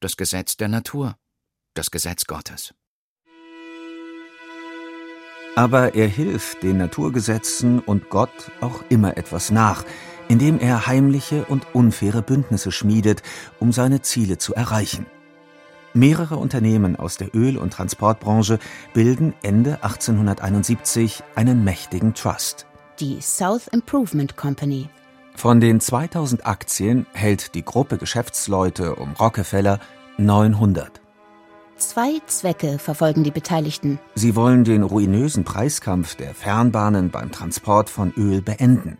das 0.00 0.16
Gesetz 0.16 0.56
der 0.56 0.68
Natur, 0.68 1.16
das 1.74 1.90
Gesetz 1.90 2.26
Gottes. 2.26 2.74
Aber 5.54 5.94
er 5.94 6.08
hilft 6.08 6.62
den 6.62 6.78
Naturgesetzen 6.78 7.80
und 7.80 8.10
Gott 8.10 8.50
auch 8.60 8.82
immer 8.88 9.16
etwas 9.16 9.50
nach, 9.50 9.84
indem 10.28 10.60
er 10.60 10.86
heimliche 10.86 11.44
und 11.44 11.66
unfaire 11.74 12.22
Bündnisse 12.22 12.72
schmiedet, 12.72 13.22
um 13.58 13.72
seine 13.72 14.02
Ziele 14.02 14.38
zu 14.38 14.54
erreichen. 14.54 15.06
Mehrere 15.94 16.36
Unternehmen 16.36 16.96
aus 16.96 17.16
der 17.16 17.34
Öl- 17.34 17.58
und 17.58 17.72
Transportbranche 17.72 18.58
bilden 18.92 19.34
Ende 19.42 19.82
1871 19.82 21.22
einen 21.34 21.64
mächtigen 21.64 22.14
Trust. 22.14 22.66
Die 23.00 23.20
South 23.20 23.68
Improvement 23.68 24.36
Company 24.36 24.88
von 25.38 25.60
den 25.60 25.78
2000 25.78 26.48
Aktien 26.48 27.06
hält 27.12 27.54
die 27.54 27.64
Gruppe 27.64 27.96
Geschäftsleute 27.96 28.96
um 28.96 29.12
Rockefeller 29.12 29.78
900. 30.16 31.00
Zwei 31.76 32.20
Zwecke 32.26 32.80
verfolgen 32.80 33.22
die 33.22 33.30
Beteiligten. 33.30 34.00
Sie 34.16 34.34
wollen 34.34 34.64
den 34.64 34.82
ruinösen 34.82 35.44
Preiskampf 35.44 36.16
der 36.16 36.34
Fernbahnen 36.34 37.10
beim 37.10 37.30
Transport 37.30 37.88
von 37.88 38.12
Öl 38.16 38.42
beenden. 38.42 38.98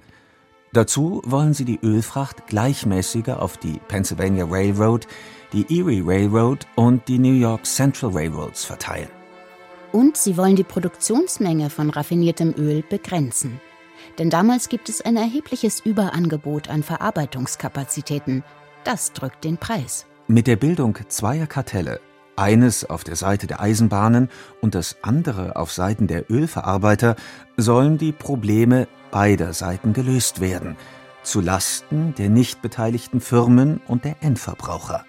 Dazu 0.73 1.23
wollen 1.25 1.55
sie 1.55 1.65
die 1.65 1.81
Ölfracht 1.83 2.47
gleichmäßiger 2.47 3.41
auf 3.41 3.57
die 3.57 3.81
Pennsylvania 3.89 4.45
Railroad, 4.49 5.07
die 5.53 5.79
Erie 5.79 6.03
Railroad 6.05 6.67
und 6.77 7.09
die 7.09 7.19
New 7.19 7.33
York 7.33 7.65
Central 7.65 8.11
Railroads 8.13 8.65
verteilen. 8.65 9.09
Und 9.93 10.19
sie 10.19 10.37
wollen 10.37 10.57
die 10.57 10.65
Produktionsmenge 10.65 11.71
von 11.71 11.89
raffiniertem 11.89 12.55
Öl 12.59 12.83
begrenzen. 12.83 13.61
Denn 14.19 14.29
damals 14.29 14.69
gibt 14.69 14.89
es 14.91 15.01
ein 15.01 15.17
erhebliches 15.17 15.81
Überangebot 15.81 16.69
an 16.69 16.83
Verarbeitungskapazitäten. 16.83 18.45
Das 18.85 19.13
drückt 19.13 19.45
den 19.45 19.57
Preis. 19.57 20.07
Mit 20.27 20.47
der 20.47 20.57
Bildung 20.57 20.99
zweier 21.09 21.47
Kartelle, 21.47 22.01
eines 22.39 22.89
auf 22.89 23.05
der 23.05 23.17
Seite 23.17 23.47
der 23.47 23.61
Eisenbahnen 23.61 24.29
und 24.61 24.75
das 24.75 24.97
andere 25.03 25.57
auf 25.57 25.73
Seiten 25.73 26.07
der 26.07 26.31
Ölverarbeiter, 26.31 27.17
sollen 27.57 27.99
die 27.99 28.13
Probleme 28.13 28.89
beider 29.11 29.53
Seiten 29.53 29.93
gelöst 29.93 30.41
werden, 30.41 30.77
zu 31.23 31.41
Lasten 31.41 32.15
der 32.17 32.31
nicht 32.31 32.63
beteiligten 32.63 33.21
Firmen 33.21 33.81
und 33.87 34.05
der 34.05 34.17
Endverbraucher. 34.23 35.05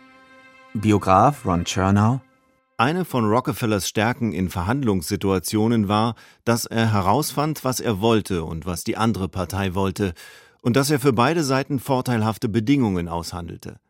Biograf 0.73 1.45
Ron 1.45 1.65
Chernow 1.65 2.19
eine 2.79 3.03
von 3.03 3.25
Rockefellers 3.25 3.89
Stärken 3.89 4.31
in 4.31 4.49
Verhandlungssituationen 4.49 5.89
war, 5.89 6.15
dass 6.45 6.65
er 6.65 6.93
herausfand, 6.93 7.65
was 7.65 7.81
er 7.81 7.99
wollte 7.99 8.45
und 8.45 8.65
was 8.65 8.85
die 8.85 8.95
andere 8.95 9.27
Partei 9.27 9.75
wollte, 9.75 10.13
und 10.61 10.77
dass 10.77 10.89
er 10.89 11.01
für 11.01 11.11
beide 11.11 11.43
Seiten 11.43 11.79
vorteilhafte 11.79 12.47
Bedingungen 12.47 13.09
aushandelte. 13.09 13.81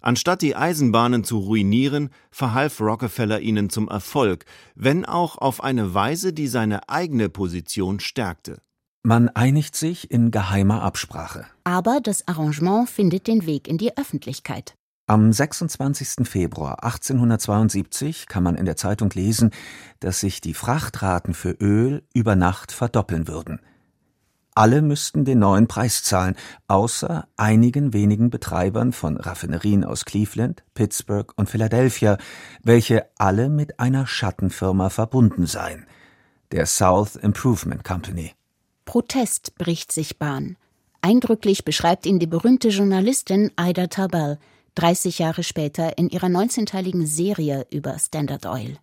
Anstatt 0.00 0.42
die 0.42 0.56
Eisenbahnen 0.56 1.24
zu 1.24 1.38
ruinieren, 1.38 2.10
verhalf 2.30 2.80
Rockefeller 2.80 3.40
ihnen 3.40 3.70
zum 3.70 3.88
Erfolg, 3.88 4.44
wenn 4.74 5.04
auch 5.04 5.38
auf 5.38 5.62
eine 5.62 5.94
Weise, 5.94 6.32
die 6.32 6.48
seine 6.48 6.88
eigene 6.88 7.28
Position 7.28 8.00
stärkte. 8.00 8.58
Man 9.02 9.28
einigt 9.28 9.76
sich 9.76 10.10
in 10.10 10.30
geheimer 10.30 10.82
Absprache. 10.82 11.46
Aber 11.64 12.00
das 12.02 12.26
Arrangement 12.26 12.90
findet 12.90 13.26
den 13.26 13.46
Weg 13.46 13.68
in 13.68 13.78
die 13.78 13.96
Öffentlichkeit. 13.96 14.74
Am 15.06 15.32
26. 15.32 16.28
Februar 16.28 16.84
1872 16.84 18.26
kann 18.26 18.42
man 18.42 18.56
in 18.56 18.66
der 18.66 18.76
Zeitung 18.76 19.08
lesen, 19.14 19.52
dass 20.00 20.20
sich 20.20 20.42
die 20.42 20.52
Frachtraten 20.52 21.32
für 21.32 21.52
Öl 21.52 22.02
über 22.12 22.36
Nacht 22.36 22.72
verdoppeln 22.72 23.26
würden. 23.26 23.60
Alle 24.58 24.82
müssten 24.82 25.24
den 25.24 25.38
neuen 25.38 25.68
Preis 25.68 26.02
zahlen, 26.02 26.34
außer 26.66 27.28
einigen 27.36 27.92
wenigen 27.92 28.28
Betreibern 28.28 28.92
von 28.92 29.16
Raffinerien 29.16 29.84
aus 29.84 30.04
Cleveland, 30.04 30.64
Pittsburgh 30.74 31.32
und 31.36 31.48
Philadelphia, 31.48 32.18
welche 32.64 33.06
alle 33.18 33.50
mit 33.50 33.78
einer 33.78 34.08
Schattenfirma 34.08 34.90
verbunden 34.90 35.46
seien, 35.46 35.86
der 36.50 36.66
South 36.66 37.14
Improvement 37.14 37.84
Company. 37.84 38.32
Protest 38.84 39.54
bricht 39.58 39.92
sich 39.92 40.18
Bahn. 40.18 40.56
Eindrücklich 41.02 41.64
beschreibt 41.64 42.04
ihn 42.04 42.18
die 42.18 42.26
berühmte 42.26 42.70
Journalistin 42.70 43.52
Ida 43.60 43.86
Tarbell, 43.86 44.40
30 44.74 45.20
Jahre 45.20 45.44
später 45.44 45.98
in 45.98 46.08
ihrer 46.08 46.26
19-teiligen 46.26 47.06
Serie 47.06 47.64
über 47.70 47.96
Standard 48.00 48.44
Oil. 48.44 48.76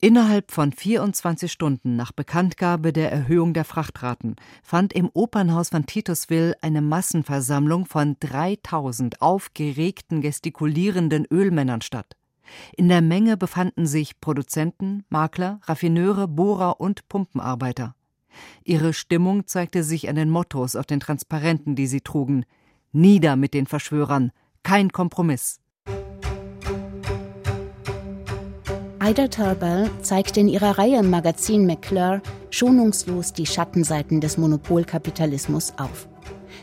Innerhalb 0.00 0.52
von 0.52 0.70
24 0.70 1.50
Stunden 1.50 1.96
nach 1.96 2.12
Bekanntgabe 2.12 2.92
der 2.92 3.10
Erhöhung 3.10 3.52
der 3.52 3.64
Frachtraten 3.64 4.36
fand 4.62 4.92
im 4.92 5.10
Opernhaus 5.12 5.70
von 5.70 5.86
Titusville 5.86 6.54
eine 6.62 6.82
Massenversammlung 6.82 7.84
von 7.84 8.16
3000 8.20 9.20
aufgeregten, 9.20 10.20
gestikulierenden 10.20 11.26
Ölmännern 11.28 11.80
statt. 11.80 12.16
In 12.76 12.88
der 12.88 13.02
Menge 13.02 13.36
befanden 13.36 13.88
sich 13.88 14.20
Produzenten, 14.20 15.02
Makler, 15.08 15.58
Raffineure, 15.64 16.28
Bohrer 16.28 16.80
und 16.80 17.08
Pumpenarbeiter. 17.08 17.96
Ihre 18.62 18.92
Stimmung 18.92 19.48
zeigte 19.48 19.82
sich 19.82 20.08
an 20.08 20.14
den 20.14 20.30
Mottos 20.30 20.76
auf 20.76 20.86
den 20.86 21.00
Transparenten, 21.00 21.74
die 21.74 21.88
sie 21.88 22.02
trugen: 22.02 22.44
Nieder 22.92 23.34
mit 23.34 23.52
den 23.52 23.66
Verschwörern, 23.66 24.30
kein 24.62 24.92
Kompromiss. 24.92 25.58
Ida 29.08 29.28
Tarbell 29.28 29.88
zeigte 30.02 30.40
in 30.40 30.48
ihrer 30.48 30.76
Reihe 30.76 30.98
im 30.98 31.08
Magazin 31.08 31.64
McClure 31.64 32.20
schonungslos 32.50 33.32
die 33.32 33.46
Schattenseiten 33.46 34.20
des 34.20 34.36
Monopolkapitalismus 34.36 35.72
auf. 35.78 36.06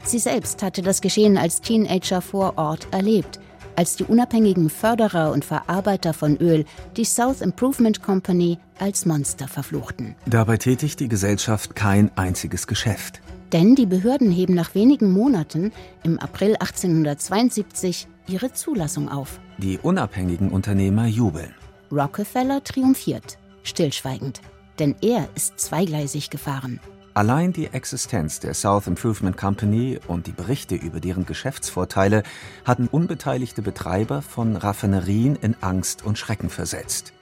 Sie 0.04 0.20
selbst 0.20 0.62
hatte 0.62 0.84
das 0.84 1.02
Geschehen 1.02 1.40
als 1.40 1.62
Teenager 1.62 2.22
vor 2.22 2.54
Ort 2.58 2.88
erlebt, 2.92 3.40
als 3.76 3.96
die 3.96 4.04
unabhängigen 4.04 4.70
Förderer 4.70 5.32
und 5.32 5.44
Verarbeiter 5.44 6.14
von 6.14 6.38
Öl 6.38 6.66
die 6.98 7.06
South 7.06 7.42
Improvement 7.42 8.04
Company 8.04 8.60
als 8.78 9.08
Monster 9.08 9.48
verfluchten. 9.48 10.14
Dabei 10.28 10.58
tätigt 10.58 11.00
die 11.00 11.08
Gesellschaft 11.08 11.76
kein 11.76 12.16
einziges 12.16 12.68
Geschäft. 12.68 13.22
Denn 13.54 13.74
die 13.74 13.88
Behörden 13.88 14.30
heben 14.30 14.54
nach 14.54 14.76
wenigen 14.76 15.12
Monaten, 15.12 15.72
im 16.04 16.20
April 16.20 16.58
1872, 16.58 18.08
ihre 18.28 18.54
Zulassung 18.54 19.10
auf. 19.10 19.40
Die 19.58 19.80
unabhängigen 19.80 20.50
Unternehmer 20.50 21.08
jubeln. 21.08 21.56
Rockefeller 21.92 22.64
triumphiert, 22.64 23.38
stillschweigend, 23.64 24.42
denn 24.80 24.96
er 25.02 25.28
ist 25.36 25.60
zweigleisig 25.60 26.30
gefahren. 26.30 26.80
Allein 27.14 27.54
die 27.54 27.68
Existenz 27.68 28.42
der 28.42 28.54
South 28.54 28.88
Improvement 28.88 29.38
Company 29.38 30.00
und 30.08 30.28
die 30.28 30.34
Berichte 30.34 30.76
über 30.76 31.00
deren 31.00 31.26
Geschäftsvorteile 31.26 32.24
hatten 32.66 32.88
unbeteiligte 32.88 33.62
Betreiber 33.62 34.22
von 34.22 34.58
Raffinerien 34.58 35.38
in 35.38 35.56
Angst 35.62 36.04
und 36.04 36.18
Schrecken 36.18 36.50
versetzt. 36.50 37.14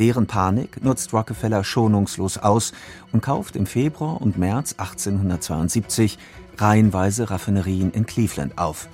Deren 0.00 0.26
Panik 0.26 0.82
nutzt 0.82 1.12
Rockefeller 1.12 1.62
schonungslos 1.62 2.38
aus 2.38 2.72
und 3.12 3.22
kauft 3.22 3.54
im 3.54 3.66
Februar 3.66 4.20
und 4.20 4.38
März 4.38 4.74
1872 4.78 6.18
reihenweise 6.58 7.30
Raffinerien 7.30 7.92
in 7.92 8.06
Cleveland 8.06 8.58
auf. 8.58 8.88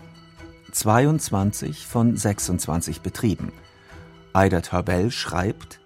22 0.72 1.86
von 1.86 2.16
26 2.16 3.00
Betrieben. 3.00 3.52
Ida 4.34 4.60
Tarbell 4.60 5.10
schreibt, 5.10 5.80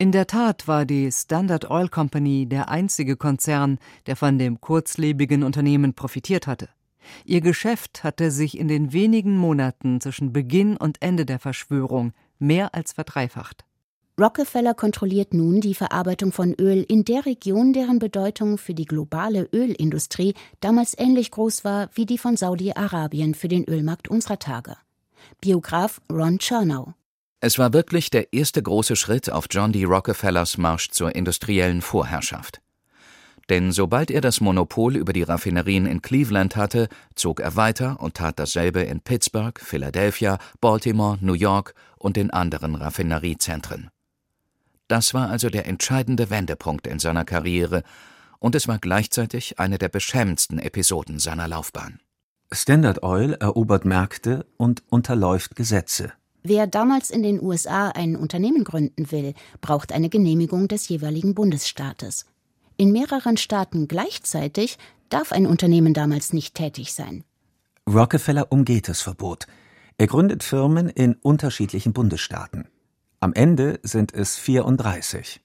in 0.00 0.12
der 0.12 0.28
Tat 0.28 0.68
war 0.68 0.86
die 0.86 1.10
Standard 1.10 1.68
Oil 1.72 1.88
Company 1.88 2.46
der 2.46 2.68
einzige 2.68 3.16
Konzern, 3.16 3.78
der 4.06 4.14
von 4.14 4.38
dem 4.38 4.60
kurzlebigen 4.60 5.42
Unternehmen 5.42 5.92
profitiert 5.92 6.46
hatte. 6.46 6.68
Ihr 7.24 7.40
Geschäft 7.40 8.04
hatte 8.04 8.30
sich 8.30 8.56
in 8.56 8.68
den 8.68 8.92
wenigen 8.92 9.36
Monaten 9.36 10.00
zwischen 10.00 10.32
Beginn 10.32 10.76
und 10.76 11.02
Ende 11.02 11.26
der 11.26 11.40
Verschwörung 11.40 12.12
mehr 12.38 12.76
als 12.76 12.92
verdreifacht. 12.92 13.64
Rockefeller 14.20 14.74
kontrolliert 14.74 15.34
nun 15.34 15.60
die 15.60 15.74
Verarbeitung 15.74 16.30
von 16.30 16.54
Öl 16.54 16.84
in 16.88 17.04
der 17.04 17.26
Region, 17.26 17.72
deren 17.72 17.98
Bedeutung 17.98 18.56
für 18.56 18.74
die 18.74 18.84
globale 18.84 19.48
Ölindustrie 19.52 20.34
damals 20.60 20.96
ähnlich 20.96 21.32
groß 21.32 21.64
war 21.64 21.88
wie 21.94 22.06
die 22.06 22.18
von 22.18 22.36
Saudi-Arabien 22.36 23.34
für 23.34 23.48
den 23.48 23.64
Ölmarkt 23.64 24.08
unserer 24.08 24.38
Tage. 24.38 24.76
Biograf 25.40 26.00
Ron 26.10 26.38
Chernow. 26.38 26.94
Es 27.40 27.58
war 27.58 27.72
wirklich 27.72 28.10
der 28.10 28.32
erste 28.32 28.60
große 28.60 28.96
Schritt 28.96 29.30
auf 29.30 29.46
John 29.48 29.72
D. 29.72 29.84
Rockefellers 29.84 30.58
Marsch 30.58 30.90
zur 30.90 31.14
industriellen 31.14 31.82
Vorherrschaft. 31.82 32.60
Denn 33.48 33.70
sobald 33.70 34.10
er 34.10 34.20
das 34.20 34.40
Monopol 34.40 34.96
über 34.96 35.12
die 35.12 35.22
Raffinerien 35.22 35.86
in 35.86 36.02
Cleveland 36.02 36.56
hatte, 36.56 36.88
zog 37.14 37.40
er 37.40 37.54
weiter 37.54 38.00
und 38.00 38.14
tat 38.14 38.38
dasselbe 38.38 38.82
in 38.82 39.00
Pittsburgh, 39.00 39.58
Philadelphia, 39.58 40.38
Baltimore, 40.60 41.16
New 41.20 41.32
York 41.32 41.74
und 41.96 42.16
den 42.16 42.30
anderen 42.30 42.74
Raffineriezentren. 42.74 43.88
Das 44.88 45.14
war 45.14 45.30
also 45.30 45.48
der 45.48 45.66
entscheidende 45.66 46.30
Wendepunkt 46.30 46.86
in 46.86 46.98
seiner 46.98 47.24
Karriere 47.24 47.84
und 48.40 48.54
es 48.54 48.66
war 48.66 48.78
gleichzeitig 48.78 49.58
eine 49.60 49.78
der 49.78 49.88
beschämendsten 49.88 50.58
Episoden 50.58 51.20
seiner 51.20 51.46
Laufbahn. 51.46 52.00
Standard 52.50 53.02
Oil 53.02 53.34
erobert 53.34 53.84
Märkte 53.84 54.46
und 54.56 54.82
unterläuft 54.88 55.54
Gesetze. 55.54 56.12
Wer 56.42 56.66
damals 56.66 57.10
in 57.10 57.22
den 57.22 57.42
USA 57.42 57.88
ein 57.88 58.16
Unternehmen 58.16 58.64
gründen 58.64 59.10
will, 59.10 59.34
braucht 59.60 59.92
eine 59.92 60.08
Genehmigung 60.08 60.68
des 60.68 60.88
jeweiligen 60.88 61.34
Bundesstaates. 61.34 62.26
In 62.76 62.92
mehreren 62.92 63.36
Staaten 63.36 63.88
gleichzeitig 63.88 64.78
darf 65.08 65.32
ein 65.32 65.46
Unternehmen 65.46 65.94
damals 65.94 66.32
nicht 66.32 66.54
tätig 66.54 66.94
sein. 66.94 67.24
Rockefeller 67.88 68.52
umgeht 68.52 68.88
das 68.88 69.00
Verbot. 69.00 69.46
Er 69.96 70.06
gründet 70.06 70.44
Firmen 70.44 70.88
in 70.88 71.14
unterschiedlichen 71.14 71.92
Bundesstaaten. 71.92 72.68
Am 73.20 73.32
Ende 73.32 73.80
sind 73.82 74.14
es 74.14 74.36
34. 74.36 75.40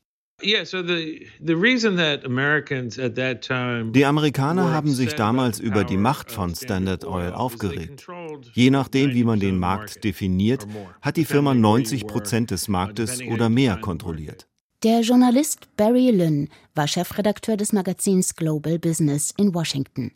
Die 3.92 4.06
Amerikaner 4.06 4.74
haben 4.74 4.92
sich 4.92 5.14
damals 5.14 5.60
über 5.60 5.84
die 5.84 5.98
Macht 5.98 6.32
von 6.32 6.56
Standard 6.56 7.06
Oil 7.06 7.32
aufgeregt. 7.32 8.08
Je 8.54 8.70
nachdem, 8.70 9.14
wie 9.14 9.24
man 9.24 9.40
den 9.40 9.58
Markt 9.58 10.04
definiert, 10.04 10.68
hat 11.02 11.18
die 11.18 11.26
Firma 11.26 11.54
90 11.54 12.08
Prozent 12.08 12.52
des 12.52 12.68
Marktes 12.68 13.22
oder 13.22 13.50
mehr 13.50 13.78
kontrolliert. 13.78 14.48
Der 14.84 15.00
Journalist 15.00 15.70
Barry 15.78 16.10
Lynn 16.12 16.50
war 16.76 16.88
Chefredakteur 16.88 17.56
des 17.56 17.72
Magazins 17.72 18.36
Global 18.36 18.78
Business 18.80 19.34
in 19.38 19.54
Washington. 19.54 20.12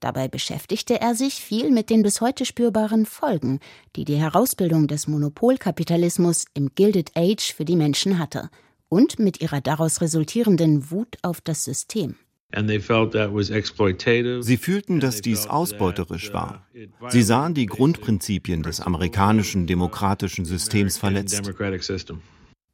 Dabei 0.00 0.26
beschäftigte 0.26 1.00
er 1.00 1.14
sich 1.14 1.34
viel 1.34 1.70
mit 1.70 1.90
den 1.90 2.02
bis 2.02 2.20
heute 2.20 2.44
spürbaren 2.44 3.06
Folgen, 3.06 3.60
die 3.94 4.04
die 4.04 4.16
Herausbildung 4.16 4.88
des 4.88 5.06
Monopolkapitalismus 5.06 6.46
im 6.54 6.74
Gilded 6.74 7.12
Age 7.14 7.52
für 7.54 7.64
die 7.64 7.76
Menschen 7.76 8.18
hatte 8.18 8.50
und 8.90 9.18
mit 9.18 9.40
ihrer 9.40 9.62
daraus 9.62 10.02
resultierenden 10.02 10.90
Wut 10.90 11.16
auf 11.22 11.40
das 11.40 11.64
System. 11.64 12.16
Sie 12.52 14.56
fühlten, 14.56 15.00
dass 15.00 15.20
dies 15.22 15.46
ausbeuterisch 15.46 16.32
war. 16.32 16.66
Sie 17.08 17.22
sahen 17.22 17.54
die 17.54 17.66
Grundprinzipien 17.66 18.62
des 18.62 18.80
amerikanischen 18.80 19.66
demokratischen 19.66 20.44
Systems 20.44 20.98
verletzt. 20.98 21.40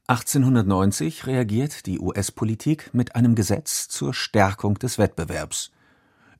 1890 0.08 1.26
reagiert 1.26 1.86
die 1.86 1.98
US-Politik 1.98 2.94
mit 2.94 3.16
einem 3.16 3.34
Gesetz 3.34 3.88
zur 3.88 4.14
Stärkung 4.14 4.78
des 4.78 4.98
Wettbewerbs. 4.98 5.72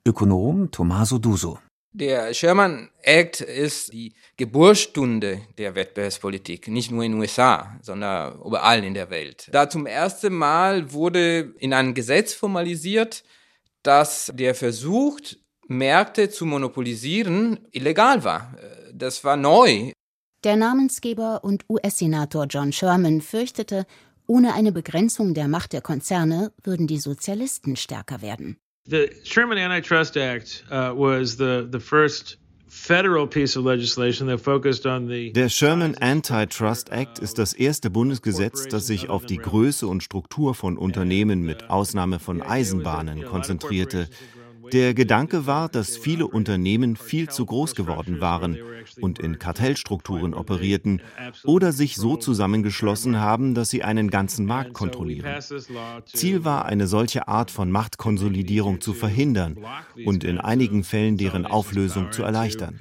Ökonom 0.06 0.70
Tommaso 0.70 1.18
Duso. 1.18 1.58
Der 1.98 2.34
Sherman 2.34 2.90
Act 3.00 3.40
ist 3.40 3.90
die 3.90 4.12
Geburtsstunde 4.36 5.40
der 5.56 5.74
Wettbewerbspolitik, 5.74 6.68
nicht 6.68 6.90
nur 6.90 7.02
in 7.02 7.12
den 7.12 7.20
USA, 7.22 7.74
sondern 7.80 8.38
überall 8.44 8.84
in 8.84 8.92
der 8.92 9.08
Welt. 9.08 9.48
Da 9.50 9.70
zum 9.70 9.86
ersten 9.86 10.34
Mal 10.34 10.92
wurde 10.92 11.54
in 11.58 11.72
einem 11.72 11.94
Gesetz 11.94 12.34
formalisiert, 12.34 13.24
dass 13.82 14.30
der 14.34 14.54
Versuch, 14.54 15.20
Märkte 15.68 16.28
zu 16.28 16.44
monopolisieren, 16.44 17.66
illegal 17.72 18.22
war. 18.24 18.54
Das 18.92 19.24
war 19.24 19.38
neu. 19.38 19.92
Der 20.44 20.56
Namensgeber 20.56 21.44
und 21.44 21.64
US-Senator 21.66 22.44
John 22.44 22.72
Sherman 22.72 23.22
fürchtete, 23.22 23.86
ohne 24.26 24.52
eine 24.52 24.70
Begrenzung 24.70 25.32
der 25.32 25.48
Macht 25.48 25.72
der 25.72 25.80
Konzerne 25.80 26.52
würden 26.62 26.86
die 26.86 26.98
Sozialisten 26.98 27.74
stärker 27.74 28.20
werden. 28.20 28.58
The 28.88 29.10
Sherman 29.24 29.58
Antitrust 29.58 30.16
Act 30.16 30.64
uh, 30.70 30.92
was 30.94 31.36
the, 31.36 31.66
the 31.68 31.80
first 31.80 32.36
Der 35.34 35.48
Sherman 35.48 35.94
Antitrust 35.96 36.90
Act 36.90 37.18
ist 37.18 37.38
das 37.38 37.52
erste 37.52 37.90
Bundesgesetz, 37.90 38.68
das 38.68 38.86
sich 38.86 39.08
auf 39.08 39.26
die 39.26 39.38
Größe 39.38 39.88
und 39.88 40.02
Struktur 40.02 40.54
von 40.54 40.76
Unternehmen 40.76 41.42
mit 41.42 41.70
Ausnahme 41.70 42.20
von 42.20 42.42
Eisenbahnen 42.42 43.24
konzentrierte. 43.24 44.08
Der 44.72 44.94
Gedanke 44.94 45.46
war, 45.46 45.68
dass 45.68 45.96
viele 45.96 46.26
Unternehmen 46.26 46.96
viel 46.96 47.28
zu 47.28 47.46
groß 47.46 47.74
geworden 47.74 48.20
waren 48.20 48.58
und 49.00 49.18
in 49.18 49.38
Kartellstrukturen 49.38 50.34
operierten 50.34 51.02
oder 51.44 51.72
sich 51.72 51.96
so 51.96 52.16
zusammengeschlossen 52.16 53.18
haben, 53.18 53.54
dass 53.54 53.70
sie 53.70 53.82
einen 53.82 54.10
ganzen 54.10 54.46
Markt 54.46 54.72
kontrollieren. 54.72 55.40
Ziel 56.06 56.44
war, 56.44 56.64
eine 56.66 56.86
solche 56.86 57.28
Art 57.28 57.50
von 57.50 57.70
Machtkonsolidierung 57.70 58.80
zu 58.80 58.94
verhindern 58.94 59.58
und 60.04 60.24
in 60.24 60.38
einigen 60.38 60.84
Fällen 60.84 61.16
deren 61.16 61.46
Auflösung 61.46 62.12
zu 62.12 62.22
erleichtern. 62.22 62.80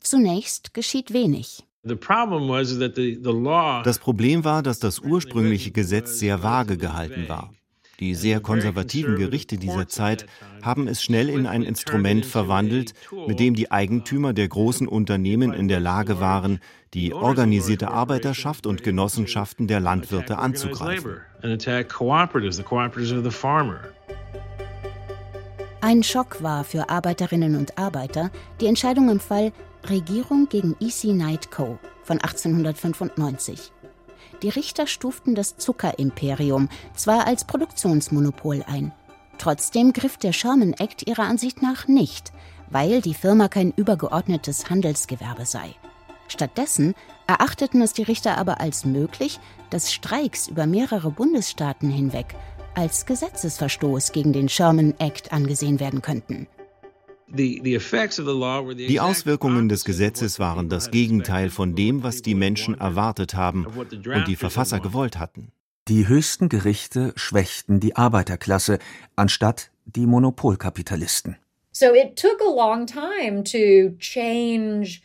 Zunächst 0.00 0.74
geschieht 0.74 1.12
wenig. 1.12 1.64
Das 3.84 3.98
Problem 3.98 4.44
war, 4.44 4.62
dass 4.62 4.78
das 4.78 4.98
ursprüngliche 5.00 5.70
Gesetz 5.70 6.18
sehr 6.18 6.42
vage 6.42 6.76
gehalten 6.76 7.28
war. 7.28 7.52
Die 8.00 8.14
sehr 8.14 8.40
konservativen 8.40 9.16
Gerichte 9.16 9.58
dieser 9.58 9.88
Zeit 9.88 10.26
haben 10.62 10.86
es 10.86 11.02
schnell 11.02 11.28
in 11.28 11.46
ein 11.46 11.62
Instrument 11.62 12.24
verwandelt, 12.24 12.94
mit 13.26 13.40
dem 13.40 13.54
die 13.54 13.72
Eigentümer 13.72 14.32
der 14.32 14.48
großen 14.48 14.86
Unternehmen 14.86 15.52
in 15.52 15.66
der 15.66 15.80
Lage 15.80 16.20
waren, 16.20 16.60
die 16.94 17.12
organisierte 17.12 17.90
Arbeiterschaft 17.90 18.66
und 18.66 18.84
Genossenschaften 18.84 19.66
der 19.66 19.80
Landwirte 19.80 20.38
anzugreifen. 20.38 21.16
Ein 25.80 26.02
Schock 26.02 26.42
war 26.42 26.64
für 26.64 26.88
Arbeiterinnen 26.88 27.56
und 27.56 27.78
Arbeiter 27.78 28.30
die 28.60 28.66
Entscheidung 28.66 29.10
im 29.10 29.20
Fall 29.20 29.52
Regierung 29.88 30.48
gegen 30.48 30.76
EC 30.80 31.14
Knight 31.14 31.50
Co. 31.50 31.78
von 32.02 32.20
1895. 32.20 33.72
Die 34.42 34.48
Richter 34.48 34.86
stuften 34.86 35.34
das 35.34 35.56
Zuckerimperium 35.56 36.68
zwar 36.94 37.26
als 37.26 37.44
Produktionsmonopol 37.44 38.64
ein. 38.66 38.92
Trotzdem 39.38 39.92
griff 39.92 40.16
der 40.16 40.32
Sherman 40.32 40.74
Act 40.74 41.06
ihrer 41.06 41.24
Ansicht 41.24 41.62
nach 41.62 41.88
nicht, 41.88 42.32
weil 42.70 43.00
die 43.00 43.14
Firma 43.14 43.48
kein 43.48 43.72
übergeordnetes 43.72 44.70
Handelsgewerbe 44.70 45.46
sei. 45.46 45.74
Stattdessen 46.28 46.94
erachteten 47.26 47.82
es 47.82 47.92
die 47.92 48.02
Richter 48.02 48.36
aber 48.36 48.60
als 48.60 48.84
möglich, 48.84 49.40
dass 49.70 49.92
Streiks 49.92 50.48
über 50.48 50.66
mehrere 50.66 51.10
Bundesstaaten 51.10 51.90
hinweg 51.90 52.34
als 52.74 53.06
Gesetzesverstoß 53.06 54.12
gegen 54.12 54.32
den 54.32 54.48
Sherman 54.48 54.94
Act 54.98 55.32
angesehen 55.32 55.80
werden 55.80 56.02
könnten. 56.02 56.46
Die 57.30 59.00
Auswirkungen 59.00 59.68
des 59.68 59.84
Gesetzes 59.84 60.38
waren 60.38 60.68
das 60.68 60.90
Gegenteil 60.90 61.50
von 61.50 61.74
dem, 61.74 62.02
was 62.02 62.22
die 62.22 62.34
Menschen 62.34 62.78
erwartet 62.78 63.34
haben 63.34 63.66
und 63.66 64.28
die 64.28 64.36
Verfasser 64.36 64.80
gewollt 64.80 65.18
hatten. 65.18 65.52
Die 65.88 66.06
höchsten 66.06 66.48
Gerichte 66.48 67.12
schwächten 67.16 67.80
die 67.80 67.96
Arbeiterklasse 67.96 68.78
anstatt 69.16 69.70
die 69.86 70.06
Monopolkapitalisten. 70.06 71.36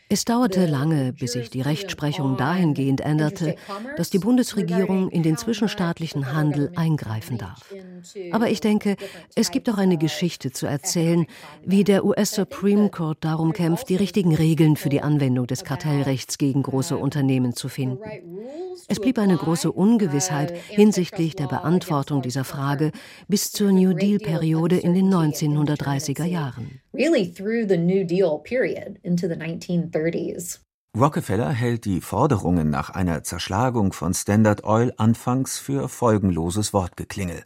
Es 0.08 0.24
dauerte 0.24 0.66
lange, 0.66 1.12
bis 1.12 1.32
sich 1.32 1.50
die 1.50 1.60
Rechtsprechung 1.60 2.36
dahingehend 2.36 3.00
änderte, 3.00 3.54
dass 3.96 4.10
die 4.10 4.18
Bundesregierung 4.18 5.08
in 5.10 5.22
den 5.22 5.36
zwischenstaatlichen 5.36 6.32
Handel 6.32 6.72
eingreifen 6.74 7.38
darf. 7.38 7.72
Aber 8.32 8.48
ich 8.48 8.60
denke, 8.60 8.96
es 9.36 9.52
gibt 9.52 9.70
auch 9.70 9.78
eine 9.78 9.98
Geschichte 9.98 10.50
zu 10.50 10.66
erzählen, 10.66 11.26
wie 11.64 11.84
der 11.84 12.04
US 12.04 12.32
Supreme 12.32 12.90
Court 12.90 13.18
darum 13.20 13.52
kämpft, 13.52 13.88
die 13.88 13.96
richtigen 13.96 14.34
Regeln 14.34 14.74
für 14.76 14.88
die 14.88 15.00
Anwendung 15.00 15.46
des 15.46 15.62
Kartellrechts 15.62 16.38
gegen 16.38 16.64
große 16.64 16.96
Unternehmen 16.96 17.54
zu 17.54 17.68
finden. 17.68 18.02
Es 18.88 19.00
blieb 19.00 19.18
eine 19.18 19.36
große 19.36 19.70
Ungewissheit 19.70 20.56
hinsichtlich 20.68 21.36
der 21.36 21.46
Beantwortung 21.46 22.22
dieser 22.22 22.44
Frage 22.44 22.90
bis 23.28 23.52
zur 23.52 23.72
New 23.72 23.92
Deal-Periode 23.94 24.76
in 24.76 24.94
den 24.94 25.12
1930er 25.12 26.24
Jahren. 26.24 26.63
Rockefeller 30.96 31.50
hält 31.50 31.86
die 31.86 32.00
Forderungen 32.00 32.70
nach 32.70 32.90
einer 32.90 33.24
Zerschlagung 33.24 33.92
von 33.92 34.14
Standard 34.14 34.62
Oil 34.62 34.92
anfangs 34.96 35.58
für 35.58 35.88
folgenloses 35.88 36.72
Wortgeklingel. 36.72 37.42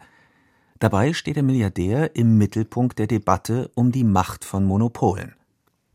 Dabei 0.80 1.12
steht 1.14 1.36
der 1.36 1.42
Milliardär 1.42 2.14
im 2.14 2.36
Mittelpunkt 2.36 2.98
der 2.98 3.06
Debatte 3.06 3.70
um 3.74 3.90
die 3.90 4.04
Macht 4.04 4.44
von 4.44 4.64
Monopolen. 4.64 5.34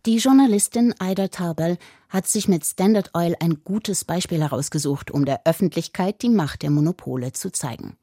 Die 0.05 0.17
Journalistin 0.17 0.93
Ida 1.01 1.29
Tarbell 1.29 1.77
hat 2.09 2.27
sich 2.27 2.49
mit 2.49 2.65
Standard 2.65 3.11
Oil 3.13 3.35
ein 3.39 3.63
gutes 3.63 4.03
Beispiel 4.03 4.41
herausgesucht, 4.41 5.11
um 5.11 5.23
der 5.23 5.45
Öffentlichkeit 5.45 6.21
die 6.21 6.29
Macht 6.29 6.63
der 6.63 6.71
Monopole 6.71 7.31
zu 7.31 7.51
zeigen. 7.51 7.95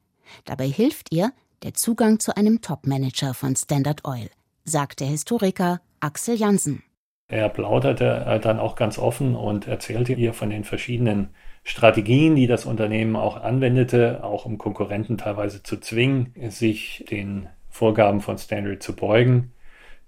Dabei 0.45 0.67
hilft 0.67 1.13
ihr 1.13 1.31
der 1.61 1.75
Zugang 1.75 2.19
zu 2.19 2.35
einem 2.35 2.61
Top-Manager 2.61 3.35
von 3.35 3.55
Standard 3.55 4.03
Oil, 4.05 4.29
sagt 4.63 4.99
der 4.99 5.07
Historiker 5.07 5.81
Axel 5.99 6.35
Jansen. 6.35 6.83
Er 7.27 7.47
plauderte 7.49 8.39
dann 8.43 8.59
auch 8.59 8.75
ganz 8.75 8.99
offen 8.99 9.35
und 9.35 9.67
erzählte 9.67 10.13
ihr 10.13 10.33
von 10.33 10.49
den 10.49 10.65
verschiedenen 10.65 11.29
Strategien, 11.63 12.35
die 12.35 12.47
das 12.47 12.65
Unternehmen 12.65 13.15
auch 13.15 13.37
anwendete, 13.37 14.23
auch 14.23 14.45
um 14.45 14.57
Konkurrenten 14.57 15.17
teilweise 15.17 15.63
zu 15.63 15.79
zwingen, 15.79 16.33
sich 16.49 17.05
den 17.09 17.47
Vorgaben 17.69 18.19
von 18.19 18.37
Standard 18.37 18.83
zu 18.83 18.95
beugen. 18.95 19.53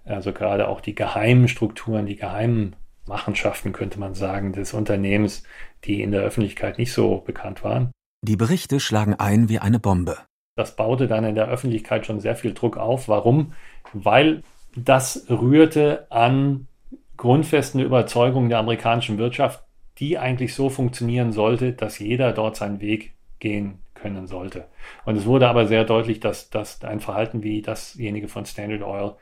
Also 0.04 0.32
gerade 0.32 0.68
auch 0.68 0.82
die 0.82 0.94
geheimen 0.94 1.48
Strukturen, 1.48 2.04
die 2.04 2.16
geheimen 2.16 2.76
Machenschaften, 3.06 3.72
könnte 3.72 3.98
man 3.98 4.14
sagen, 4.14 4.52
des 4.52 4.74
Unternehmens, 4.74 5.44
die 5.84 6.02
in 6.02 6.10
der 6.10 6.20
Öffentlichkeit 6.20 6.76
nicht 6.76 6.92
so 6.92 7.18
bekannt 7.18 7.64
waren. 7.64 7.90
Die 8.22 8.36
Berichte 8.36 8.80
schlagen 8.80 9.14
ein 9.14 9.48
wie 9.48 9.60
eine 9.60 9.78
Bombe. 9.78 10.18
Das 10.56 10.76
baute 10.76 11.08
dann 11.08 11.24
in 11.24 11.34
der 11.34 11.48
Öffentlichkeit 11.48 12.06
schon 12.06 12.20
sehr 12.20 12.36
viel 12.36 12.54
Druck 12.54 12.76
auf. 12.76 13.08
Warum? 13.08 13.54
Weil 13.92 14.42
das 14.76 15.26
rührte 15.28 16.06
an 16.10 16.68
grundfesten 17.16 17.80
Überzeugungen 17.80 18.48
der 18.48 18.58
amerikanischen 18.58 19.18
Wirtschaft, 19.18 19.64
die 19.98 20.18
eigentlich 20.18 20.54
so 20.54 20.68
funktionieren 20.68 21.32
sollte, 21.32 21.72
dass 21.72 21.98
jeder 21.98 22.32
dort 22.32 22.56
seinen 22.56 22.80
Weg 22.80 23.14
gehen 23.38 23.78
können 23.94 24.26
sollte. 24.26 24.66
Und 25.04 25.16
es 25.16 25.26
wurde 25.26 25.48
aber 25.48 25.66
sehr 25.66 25.84
deutlich, 25.84 26.20
dass, 26.20 26.50
dass 26.50 26.82
ein 26.84 27.00
Verhalten 27.00 27.42
wie 27.42 27.62
dasjenige 27.62 28.28
von 28.28 28.44
Standard 28.44 28.82
Oil 28.82 29.16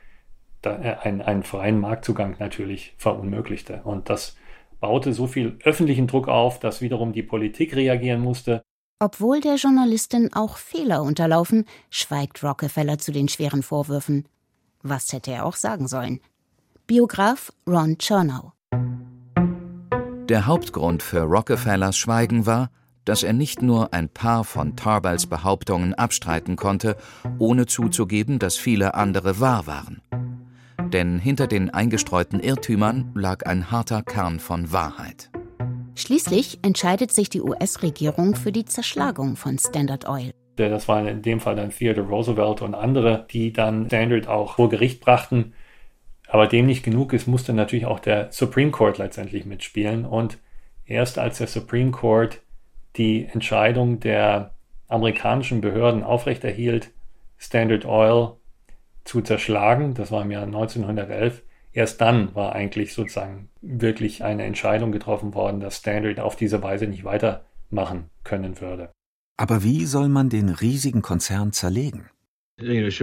äh, 0.63 0.95
einen, 1.01 1.21
einen 1.21 1.43
freien 1.43 1.79
Marktzugang 1.79 2.35
natürlich 2.39 2.93
verunmöglichte. 2.97 3.81
Und 3.83 4.09
das 4.09 4.37
baute 4.79 5.13
so 5.13 5.27
viel 5.27 5.57
öffentlichen 5.63 6.07
Druck 6.07 6.27
auf, 6.27 6.59
dass 6.59 6.81
wiederum 6.81 7.13
die 7.13 7.23
Politik 7.23 7.75
reagieren 7.75 8.21
musste. 8.21 8.63
Obwohl 8.99 9.41
der 9.41 9.55
Journalistin 9.55 10.33
auch 10.33 10.57
Fehler 10.57 11.03
unterlaufen, 11.03 11.65
schweigt 11.89 12.43
Rockefeller 12.43 12.97
zu 12.97 13.11
den 13.11 13.27
schweren 13.27 13.63
Vorwürfen. 13.63 14.25
Was 14.81 15.11
hätte 15.13 15.31
er 15.31 15.45
auch 15.45 15.55
sagen 15.55 15.87
sollen? 15.87 16.19
Biograf 16.87 17.51
Ron 17.67 17.97
Chernow. 17.97 18.51
Der 20.29 20.45
Hauptgrund 20.45 21.03
für 21.03 21.21
Rockefellers 21.21 21.97
Schweigen 21.97 22.45
war, 22.45 22.69
dass 23.05 23.23
er 23.23 23.33
nicht 23.33 23.61
nur 23.61 23.93
ein 23.93 24.07
paar 24.07 24.45
von 24.45 24.75
Tarbells 24.75 25.27
Behauptungen 25.27 25.93
abstreiten 25.93 26.55
konnte, 26.55 26.95
ohne 27.37 27.65
zuzugeben, 27.65 28.39
dass 28.39 28.55
viele 28.55 28.93
andere 28.93 29.39
wahr 29.41 29.67
waren 29.67 30.01
denn 30.93 31.17
hinter 31.17 31.47
den 31.47 31.71
eingestreuten 31.71 32.39
Irrtümern 32.39 33.11
lag 33.15 33.45
ein 33.45 33.71
harter 33.71 34.03
Kern 34.03 34.39
von 34.39 34.71
Wahrheit. 34.71 35.32
Schließlich 35.95 36.59
entscheidet 36.63 37.11
sich 37.11 37.29
die 37.29 37.41
US-Regierung 37.41 38.35
für 38.35 38.51
die 38.51 38.65
Zerschlagung 38.65 39.35
von 39.35 39.59
Standard 39.59 40.07
Oil. 40.07 40.31
Das 40.55 40.87
waren 40.87 41.07
in 41.07 41.21
dem 41.21 41.39
Fall 41.39 41.55
dann 41.55 41.69
Theodore 41.69 42.07
Roosevelt 42.07 42.61
und 42.61 42.75
andere, 42.75 43.25
die 43.31 43.53
dann 43.53 43.87
Standard 43.87 44.27
auch 44.27 44.55
vor 44.55 44.69
Gericht 44.69 45.01
brachten. 45.01 45.53
Aber 46.27 46.47
dem 46.47 46.65
nicht 46.65 46.83
genug 46.83 47.13
ist, 47.13 47.27
musste 47.27 47.53
natürlich 47.53 47.85
auch 47.85 47.99
der 47.99 48.31
Supreme 48.31 48.71
Court 48.71 48.97
letztendlich 48.97 49.45
mitspielen. 49.45 50.05
Und 50.05 50.39
erst 50.85 51.19
als 51.19 51.37
der 51.37 51.47
Supreme 51.47 51.91
Court 51.91 52.41
die 52.97 53.25
Entscheidung 53.25 53.99
der 53.99 54.53
amerikanischen 54.87 55.61
Behörden 55.61 56.03
aufrechterhielt, 56.03 56.91
Standard 57.37 57.85
Oil 57.85 58.37
zu 59.03 59.21
zerschlagen. 59.21 59.93
Das 59.93 60.11
war 60.11 60.23
im 60.23 60.31
Jahr 60.31 60.43
1911. 60.43 61.43
Erst 61.73 62.01
dann 62.01 62.35
war 62.35 62.53
eigentlich 62.53 62.93
sozusagen 62.93 63.49
wirklich 63.61 64.23
eine 64.23 64.43
Entscheidung 64.43 64.91
getroffen 64.91 65.33
worden, 65.33 65.59
dass 65.59 65.77
Standard 65.77 66.19
auf 66.19 66.35
diese 66.35 66.61
Weise 66.61 66.87
nicht 66.87 67.03
weitermachen 67.03 68.09
können 68.23 68.61
würde. 68.61 68.91
Aber 69.37 69.63
wie 69.63 69.85
soll 69.85 70.09
man 70.09 70.29
den 70.29 70.49
riesigen 70.49 71.01
Konzern 71.01 71.51
zerlegen? 71.51 72.09
Was 72.57 72.99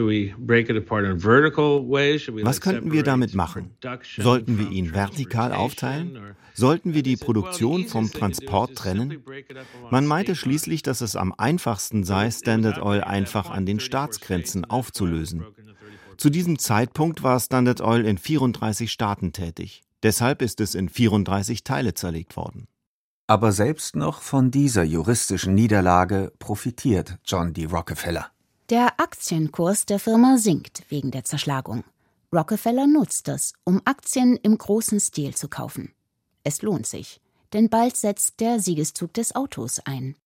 könnten 2.61 2.93
wir 2.93 3.03
damit 3.03 3.35
machen? 3.35 3.77
Sollten 4.17 4.59
wir 4.59 4.71
ihn 4.71 4.95
vertikal 4.95 5.53
aufteilen? 5.53 6.37
Sollten 6.55 6.95
wir 6.95 7.03
die 7.03 7.17
Produktion 7.17 7.87
vom 7.87 8.13
Transport 8.13 8.77
trennen? 8.77 9.25
Man 9.91 10.07
meinte 10.07 10.37
schließlich, 10.37 10.83
dass 10.83 11.01
es 11.01 11.17
am 11.17 11.35
einfachsten 11.37 12.05
sei, 12.05 12.31
Standard 12.31 12.81
Oil 12.81 13.01
einfach 13.01 13.51
an 13.51 13.67
den 13.67 13.81
Staatsgrenzen 13.81 14.65
aufzulösen. 14.65 15.45
Zu 16.21 16.29
diesem 16.29 16.59
Zeitpunkt 16.59 17.23
war 17.23 17.41
Standard 17.41 17.81
Oil 17.81 18.05
in 18.05 18.19
34 18.19 18.93
Staaten 18.93 19.33
tätig. 19.33 19.81
Deshalb 20.03 20.43
ist 20.43 20.61
es 20.61 20.75
in 20.75 20.91
34 20.91 21.65
Teile 21.65 21.95
zerlegt 21.95 22.37
worden. 22.37 22.69
Aber 23.27 23.53
selbst 23.53 23.97
noch 23.97 24.21
von 24.21 24.51
dieser 24.51 24.83
juristischen 24.83 25.55
Niederlage 25.55 26.31
profitiert 26.39 27.17
John 27.25 27.55
D. 27.55 27.65
Rockefeller. 27.65 28.27
Der 28.69 29.01
Aktienkurs 29.01 29.87
der 29.87 29.99
Firma 29.99 30.37
sinkt 30.37 30.83
wegen 30.91 31.11
der 31.11 31.25
Zerschlagung. 31.25 31.85
Rockefeller 32.35 32.87
nutzt 32.87 33.27
das, 33.27 33.55
um 33.65 33.81
Aktien 33.87 34.37
im 34.43 34.59
großen 34.59 35.01
Stil 35.01 35.35
zu 35.35 35.49
kaufen. 35.49 35.95
Es 36.45 36.61
lohnt 36.61 36.85
sich, 36.85 37.23
denn 37.55 37.71
bald 37.71 37.97
setzt 37.97 38.41
der 38.41 38.61
Siegeszug 38.61 39.15
des 39.15 39.35
Autos 39.35 39.81
ein. 39.87 40.17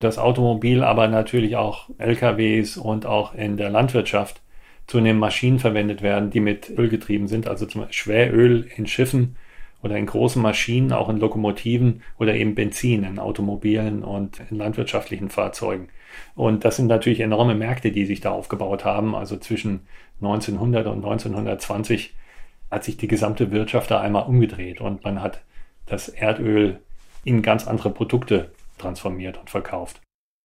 Das 0.00 0.18
Automobil, 0.18 0.82
aber 0.82 1.06
natürlich 1.06 1.54
auch 1.54 1.88
LKWs 1.98 2.76
und 2.76 3.06
auch 3.06 3.32
in 3.32 3.56
der 3.56 3.70
Landwirtschaft 3.70 4.42
zunehmend 4.90 5.20
Maschinen 5.20 5.60
verwendet 5.60 6.02
werden, 6.02 6.30
die 6.30 6.40
mit 6.40 6.68
Öl 6.68 6.88
getrieben 6.88 7.28
sind, 7.28 7.46
also 7.46 7.64
zum 7.64 7.82
Beispiel 7.82 7.94
Schweröl 7.94 8.68
in 8.74 8.88
Schiffen 8.88 9.36
oder 9.84 9.96
in 9.96 10.04
großen 10.04 10.42
Maschinen, 10.42 10.92
auch 10.92 11.08
in 11.08 11.18
Lokomotiven 11.18 12.02
oder 12.18 12.34
eben 12.34 12.56
Benzin 12.56 13.04
in 13.04 13.20
Automobilen 13.20 14.02
und 14.02 14.40
in 14.50 14.58
landwirtschaftlichen 14.58 15.30
Fahrzeugen. 15.30 15.90
Und 16.34 16.64
das 16.64 16.74
sind 16.74 16.88
natürlich 16.88 17.20
enorme 17.20 17.54
Märkte, 17.54 17.92
die 17.92 18.04
sich 18.04 18.20
da 18.20 18.32
aufgebaut 18.32 18.84
haben. 18.84 19.14
Also 19.14 19.36
zwischen 19.36 19.86
1900 20.22 20.88
und 20.88 21.04
1920 21.04 22.12
hat 22.68 22.82
sich 22.82 22.96
die 22.96 23.08
gesamte 23.08 23.52
Wirtschaft 23.52 23.92
da 23.92 24.00
einmal 24.00 24.26
umgedreht 24.26 24.80
und 24.80 25.04
man 25.04 25.22
hat 25.22 25.42
das 25.86 26.08
Erdöl 26.08 26.80
in 27.22 27.42
ganz 27.42 27.68
andere 27.68 27.90
Produkte 27.90 28.50
transformiert 28.76 29.38
und 29.38 29.50
verkauft. 29.50 30.00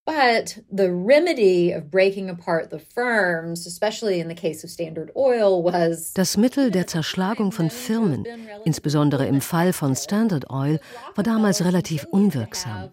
But 0.06 0.60
the 0.72 0.92
remedy 0.92 1.72
of 1.72 1.90
breaking 1.90 2.30
apart 2.30 2.70
the 2.70 2.78
firms, 2.78 3.66
especially 3.66 4.20
in 4.20 4.28
the 4.28 4.36
case 4.36 4.64
of 4.64 4.70
Standard 4.70 5.12
Oil, 5.16 5.64
was 5.64 6.14
Das 6.14 6.38
Mittel 6.38 6.70
der 6.70 6.86
Zerschlagung 6.86 7.52
von 7.52 7.72
Firmen, 7.72 8.24
insbesondere 8.66 9.26
im 9.26 9.42
Fall 9.42 9.74
von 9.74 9.96
Standard 9.96 10.52
Oil, 10.52 10.80
war 11.16 11.24
damals 11.24 11.66
relativ 11.66 12.06
unwirksam. 12.12 12.92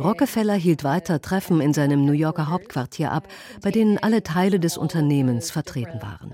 Rockefeller 0.00 0.54
hielt 0.54 0.84
weiter 0.84 1.20
Treffen 1.20 1.60
in 1.60 1.74
seinem 1.74 2.06
New 2.06 2.12
Yorker 2.12 2.48
Hauptquartier 2.48 3.12
ab, 3.12 3.28
bei 3.60 3.70
denen 3.70 3.98
alle 3.98 4.22
Teile 4.22 4.58
des 4.58 4.78
Unternehmens 4.78 5.50
vertreten 5.50 6.00
waren. 6.00 6.32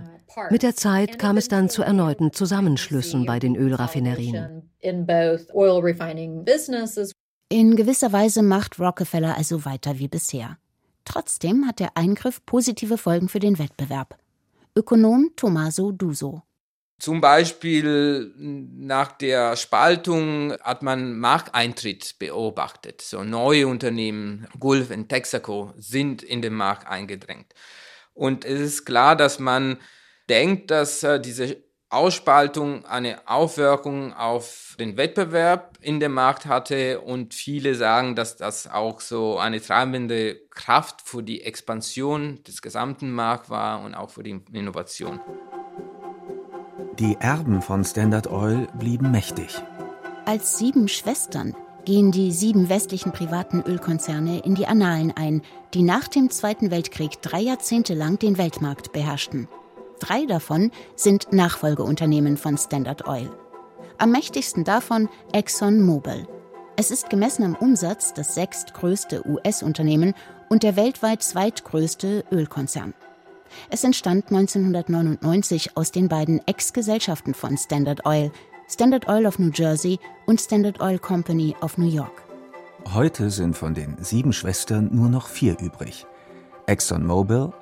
Mit 0.51 0.63
der 0.63 0.77
Zeit 0.77 1.19
kam 1.19 1.37
es 1.39 1.49
dann 1.49 1.69
zu 1.69 1.83
erneuten 1.83 2.33
Zusammenschlüssen 2.33 3.27
bei 3.27 3.41
den 3.41 3.57
Ölraffinerien. 3.57 4.71
In 7.57 7.77
gewisser 7.77 8.13
Weise 8.13 8.43
macht 8.43 8.81
Rockefeller 8.81 9.37
also 9.37 9.65
weiter 9.65 10.01
wie 10.01 10.09
bisher. 10.09 10.59
Trotzdem 11.05 11.69
hat 11.69 11.79
der 11.79 11.97
Eingriff 11.97 12.45
positive 12.45 12.99
Folgen 12.99 13.29
für 13.29 13.39
den 13.39 13.61
Wettbewerb. 13.61 14.19
Ökonom 14.75 15.31
Tommaso 15.37 15.93
Duso. 15.93 16.43
Zum 16.99 17.21
Beispiel 17.21 18.35
nach 18.37 19.13
der 19.13 19.55
Spaltung 19.55 20.55
hat 20.63 20.83
man 20.83 21.17
Markteintritt 21.17 22.19
beobachtet. 22.19 23.01
So 23.03 23.23
neue 23.23 23.69
Unternehmen, 23.69 24.49
Gulf 24.59 24.91
und 24.91 25.09
Texaco, 25.09 25.73
sind 25.77 26.25
in 26.25 26.43
den 26.43 26.55
Markt 26.55 26.89
eingedrängt. 26.89 27.55
Und 28.15 28.45
es 28.45 28.61
ist 28.61 28.85
klar, 28.85 29.15
dass 29.15 29.39
man 29.39 29.79
denkt, 30.29 30.73
dass 30.73 31.05
äh, 31.05 31.21
diese 31.21 31.64
Ausspaltung 31.95 32.85
eine 32.85 33.29
Auswirkung 33.29 34.13
auf 34.13 34.75
den 34.79 34.97
Wettbewerb 34.97 35.79
in 35.81 36.01
dem 36.01 36.13
Markt 36.13 36.47
hatte 36.47 37.01
und 37.01 37.35
viele 37.35 37.75
sagen, 37.75 38.17
dass 38.17 38.37
das 38.37 38.67
auch 38.67 39.01
so 39.01 39.39
eine 39.39 39.61
treibende 39.61 40.37
Kraft 40.51 41.03
für 41.03 41.23
die 41.23 41.43
Expansion 41.43 42.43
des 42.45 42.63
gesamten 42.63 43.13
Markts 43.13 43.51
war 43.51 43.83
und 43.83 43.95
auch 43.95 44.11
für 44.11 44.23
die 44.23 44.41
Innovation. 44.53 45.21
Die 46.99 47.17
Erben 47.19 47.63
von 47.63 47.85
Standard 47.85 48.31
Oil 48.31 48.69
blieben 48.79 49.11
mächtig. 49.11 49.63
Als 50.27 50.59
sieben 50.59 50.89
Schwestern 50.89 51.57
gehen 51.85 52.13
die 52.13 52.33
sieben 52.33 52.69
westlichen 52.69 53.13
privaten 53.13 53.63
Ölkonzerne 53.63 54.41
in 54.41 54.55
die 54.55 54.67
Annalen 54.67 55.13
ein, 55.17 55.43
die 55.75 55.83
nach 55.83 56.09
dem 56.09 56.31
Zweiten 56.31 56.71
Weltkrieg 56.71 57.21
drei 57.21 57.41
Jahrzehnte 57.41 57.95
lang 57.95 58.19
den 58.19 58.39
Weltmarkt 58.39 58.93
beherrschten. 58.93 59.49
Drei 60.01 60.27
davon 60.27 60.71
sind 60.97 61.33
Nachfolgeunternehmen 61.33 62.37
von 62.37 62.59
Standard 62.59 63.07
Oil. 63.07 63.31
Am 63.99 64.11
mächtigsten 64.11 64.65
davon 64.65 65.09
ExxonMobil. 65.33 66.27
Es 66.77 66.91
ist 66.91 67.09
gemessen 67.09 67.45
am 67.45 67.55
Umsatz 67.55 68.13
das 68.13 68.35
sechstgrößte 68.35 69.27
US-Unternehmen 69.27 70.15
und 70.49 70.65
der 70.65 70.77
weltweit 70.77 71.23
zweitgrößte 71.23 72.25
Ölkonzern. 72.33 72.95
Es 73.71 73.85
entstand 73.85 74.27
1999 74.33 75.77
aus 75.77 75.93
den 75.93 76.09
beiden 76.09 76.41
Ex-Gesellschaften 76.47 77.35
von 77.35 77.57
Standard 77.57 78.05
Oil, 78.05 78.33
Standard 78.69 79.09
Oil 79.09 79.27
of 79.27 79.39
New 79.39 79.51
Jersey 79.55 80.01
und 80.27 80.41
Standard 80.41 80.81
Oil 80.81 80.99
Company 80.99 81.55
of 81.61 81.79
New 81.79 81.89
York. 81.89 82.25
Heute 82.93 83.31
sind 83.31 83.57
von 83.57 83.75
den 83.75 83.97
sieben 84.01 84.33
Schwestern 84.33 84.91
nur 84.93 85.09
noch 85.09 85.29
vier 85.29 85.57
übrig. 85.61 86.05
ExxonMobil, 86.67 87.53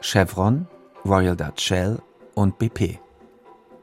Chevron, 0.00 0.66
Royal 1.08 1.36
Dutch 1.36 1.64
Shell 1.64 1.98
und 2.34 2.58
BP. 2.58 2.98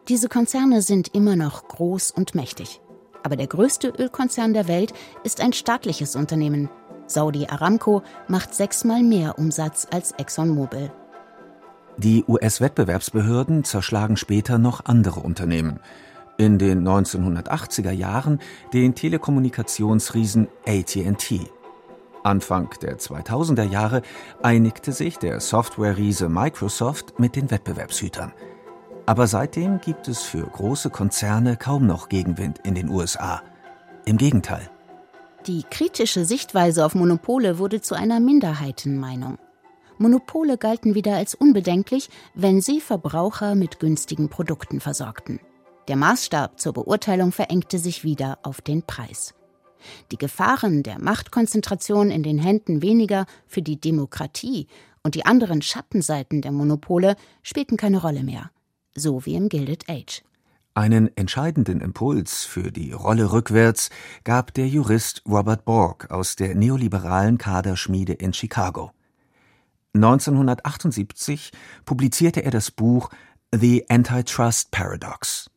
Diese 0.08 0.30
Konzerne 0.30 0.84
sind 0.84 1.16
immer 1.16 1.36
noch 1.36 1.68
groß 1.68 2.12
und 2.12 2.36
mächtig. 2.36 2.82
Aber 3.24 3.36
der 3.36 3.48
größte 3.48 3.90
Ölkonzern 3.90 4.54
der 4.54 4.68
Welt 4.68 4.94
ist 5.24 5.42
ein 5.42 5.52
staatliches 5.52 6.16
Unternehmen. 6.16 6.70
Saudi 7.08 7.48
Aramco 7.48 8.04
macht 8.28 8.54
sechsmal 8.54 9.02
mehr 9.02 9.40
Umsatz 9.40 9.88
als 9.90 10.12
ExxonMobil. 10.12 10.92
Die 11.98 12.24
US-Wettbewerbsbehörden 12.28 13.64
zerschlagen 13.64 14.18
später 14.18 14.60
noch 14.60 14.86
andere 14.86 15.22
Unternehmen. 15.22 15.80
In 16.38 16.60
den 16.60 16.88
1980er 16.88 17.92
Jahren 17.92 18.40
den 18.74 18.94
Telekommunikationsriesen 18.94 20.48
AT&T. 20.68 21.50
Anfang 22.26 22.70
der 22.82 22.98
2000er 22.98 23.64
Jahre 23.64 24.02
einigte 24.42 24.92
sich 24.92 25.18
der 25.20 25.40
Software-Riese 25.40 26.28
Microsoft 26.28 27.20
mit 27.20 27.36
den 27.36 27.52
Wettbewerbshütern. 27.52 28.34
Aber 29.06 29.28
seitdem 29.28 29.80
gibt 29.80 30.08
es 30.08 30.24
für 30.24 30.44
große 30.44 30.90
Konzerne 30.90 31.56
kaum 31.56 31.86
noch 31.86 32.10
Gegenwind 32.10 32.60
in 32.64 32.74
den 32.74 32.90
USA. 32.90 33.44
Im 34.06 34.18
Gegenteil. 34.18 34.70
Die 35.46 35.62
kritische 35.70 36.26
Sichtweise 36.26 36.84
auf 36.84 36.96
Monopole 36.96 37.60
wurde 37.60 37.82
zu 37.82 37.94
einer 37.94 38.20
Minderheitenmeinung. 38.20 39.38
Monopole 40.00 40.58
galten 40.58 40.96
wieder 40.96 41.16
als 41.16 41.36
unbedenklich, 41.36 42.10
wenn 42.34 42.60
sie 42.62 42.82
Verbraucher 42.82 43.54
mit 43.54 43.80
günstigen 43.80 44.30
Produkten 44.30 44.80
versorgten. 44.80 45.40
Der 45.88 45.96
Maßstab 45.96 46.60
zur 46.60 46.74
Beurteilung 46.74 47.32
verengte 47.32 47.78
sich 47.78 48.04
wieder 48.04 48.40
auf 48.42 48.62
den 48.62 48.82
Preis. 48.82 49.35
Die 50.12 50.18
Gefahren 50.18 50.84
der 50.84 51.00
Machtkonzentration 51.00 52.12
in 52.12 52.24
den 52.24 52.38
Händen 52.38 52.82
weniger 52.82 53.26
für 53.48 53.62
die 53.62 53.80
Demokratie 53.80 54.68
und 55.04 55.16
die 55.16 55.26
anderen 55.26 55.62
Schattenseiten 55.62 56.42
der 56.42 56.52
Monopole 56.52 57.16
spielten 57.44 57.78
keine 57.78 58.02
Rolle 58.02 58.24
mehr, 58.24 58.52
so 58.96 59.26
wie 59.26 59.36
im 59.36 59.50
Gilded 59.50 59.90
Age. 59.90 60.24
Einen 60.74 61.16
entscheidenden 61.16 61.80
Impuls 61.80 62.44
für 62.44 62.70
die 62.70 62.92
Rolle 62.92 63.32
rückwärts 63.32 63.90
gab 64.26 64.54
der 64.54 64.68
Jurist 64.68 65.22
Robert 65.26 65.64
Borg 65.64 66.12
aus 66.12 66.36
der 66.36 66.54
neoliberalen 66.54 67.38
Kaderschmiede 67.38 68.12
in 68.12 68.34
Chicago. 68.34 68.92
1978 69.94 71.52
publizierte 71.86 72.44
er 72.44 72.52
das 72.52 72.72
Buch 72.72 73.10
The 73.54 73.86
Antitrust 73.90 74.72
Paradox. 74.72 75.50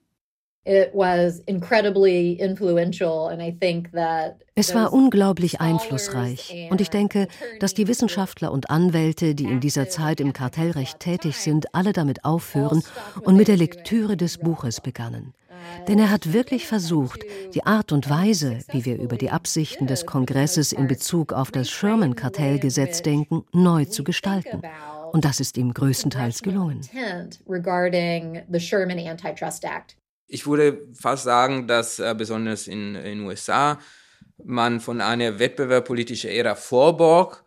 Es 4.55 4.75
war 4.75 4.93
unglaublich 4.93 5.61
einflussreich. 5.61 6.69
Und 6.71 6.81
ich 6.81 6.91
denke, 6.91 7.29
dass 7.61 7.73
die 7.73 7.89
Wissenschaftler 7.89 8.53
und 8.53 8.69
Anwälte, 8.69 9.35
die 9.35 9.45
in 9.45 9.61
dieser 9.61 9.89
Zeit 9.89 10.21
im 10.21 10.33
Kartellrecht 10.33 11.01
tätig 11.01 11.37
sind, 11.37 11.75
alle 11.75 11.93
damit 11.93 12.25
aufhören 12.25 12.83
und 13.23 13.37
mit 13.37 13.49
der 13.49 13.57
Lektüre 13.57 14.17
des 14.17 14.39
Buches 14.39 14.81
begannen. 14.81 15.33
Denn 15.87 15.99
er 15.99 16.11
hat 16.11 16.33
wirklich 16.33 16.67
versucht, 16.67 17.25
die 17.55 17.65
Art 17.65 17.93
und 17.93 18.11
Weise, 18.11 18.59
wie 18.71 18.85
wir 18.85 18.99
über 18.99 19.17
die 19.17 19.31
Absichten 19.31 19.87
des 19.87 20.07
Kongresses 20.07 20.73
in 20.73 20.87
Bezug 20.87 21.33
auf 21.33 21.51
das 21.51 21.71
Sherman-Kartellgesetz 21.71 23.03
denken, 23.03 23.45
neu 23.53 23.85
zu 23.87 24.05
gestalten. 24.05 24.63
Und 25.13 25.25
das 25.25 25.41
ist 25.41 25.57
ihm 25.57 25.73
größtenteils 25.73 26.43
gelungen. 26.43 26.83
Ich 30.31 30.47
würde 30.47 30.87
fast 30.93 31.25
sagen, 31.25 31.67
dass 31.67 31.99
äh, 31.99 32.15
besonders 32.17 32.69
in 32.69 32.95
den 32.95 33.21
USA 33.23 33.79
man 34.45 34.79
von 34.79 35.01
einer 35.01 35.39
wettbewerbspolitischen 35.39 36.31
Ära 36.31 36.55
vor 36.55 36.97
Borg 36.99 37.45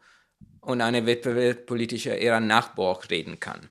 und 0.61 0.81
einer 0.81 1.05
wettbewerbspolitischen 1.05 2.13
Ära 2.13 2.39
nach 2.39 2.69
Borg 2.69 3.09
reden 3.11 3.39
kann. 3.39 3.69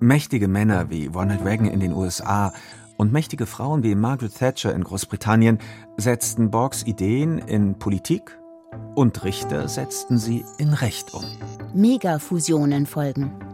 Mächtige 0.00 0.46
Männer 0.46 0.90
wie 0.90 1.06
Ronald 1.06 1.44
Reagan 1.44 1.66
in 1.66 1.80
den 1.80 1.92
USA 1.92 2.52
und 2.98 3.12
mächtige 3.12 3.46
Frauen 3.46 3.82
wie 3.82 3.94
Margaret 3.94 4.36
Thatcher 4.36 4.74
in 4.74 4.84
Großbritannien 4.84 5.58
setzten 5.96 6.50
Borgs 6.50 6.82
Ideen 6.82 7.38
in 7.38 7.78
Politik 7.78 8.38
und 8.94 9.24
Richter 9.24 9.68
setzten 9.68 10.18
sie 10.18 10.44
in 10.58 10.74
Recht 10.74 11.14
um. 11.14 11.24
Megafusionen 11.74 12.84
folgen. 12.84 13.47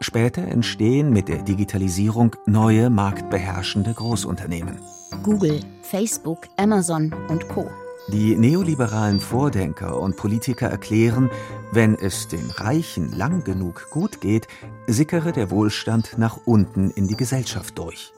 Später 0.00 0.42
entstehen 0.42 1.12
mit 1.12 1.28
der 1.28 1.42
Digitalisierung 1.42 2.36
neue 2.46 2.88
marktbeherrschende 2.88 3.92
Großunternehmen. 3.94 4.78
Google, 5.22 5.60
Facebook, 5.82 6.46
Amazon 6.56 7.12
und 7.28 7.48
Co. 7.48 7.68
Die 8.12 8.36
neoliberalen 8.36 9.20
Vordenker 9.20 10.00
und 10.00 10.16
Politiker 10.16 10.68
erklären, 10.68 11.30
wenn 11.72 11.94
es 11.94 12.28
den 12.28 12.50
Reichen 12.50 13.12
lang 13.12 13.44
genug 13.44 13.90
gut 13.90 14.20
geht, 14.20 14.46
sickere 14.86 15.32
der 15.32 15.50
Wohlstand 15.50 16.16
nach 16.16 16.38
unten 16.46 16.90
in 16.90 17.06
die 17.06 17.16
Gesellschaft 17.16 17.76
durch. 17.76 18.12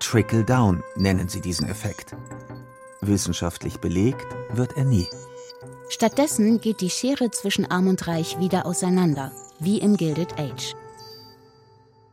Trickle-Down 0.00 0.82
nennen 0.96 1.28
sie 1.28 1.40
diesen 1.40 1.68
Effekt. 1.68 2.16
Wissenschaftlich 3.00 3.78
belegt 3.78 4.26
wird 4.52 4.76
er 4.76 4.84
nie. 4.84 5.06
Stattdessen 5.88 6.60
geht 6.60 6.80
die 6.80 6.90
Schere 6.90 7.30
zwischen 7.30 7.70
Arm 7.70 7.86
und 7.86 8.06
Reich 8.06 8.38
wieder 8.38 8.66
auseinander, 8.66 9.32
wie 9.58 9.78
im 9.78 9.96
Gilded 9.96 10.38
Age. 10.38 10.74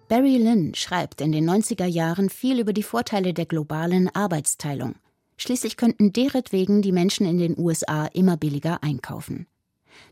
Barry 0.07 0.37
Lynn 0.37 0.75
schreibt 0.75 1.19
in 1.19 1.31
den 1.31 1.49
90er 1.49 1.87
Jahren 1.87 2.29
viel 2.29 2.59
über 2.59 2.73
die 2.73 2.83
Vorteile 2.83 3.33
der 3.33 3.47
globalen 3.47 4.07
Arbeitsteilung. 4.13 4.95
Schließlich 5.35 5.77
könnten 5.77 6.13
deretwegen 6.13 6.83
die 6.83 6.91
Menschen 6.91 7.25
in 7.25 7.39
den 7.39 7.57
USA 7.57 8.05
immer 8.05 8.37
billiger 8.37 8.83
einkaufen. 8.83 9.47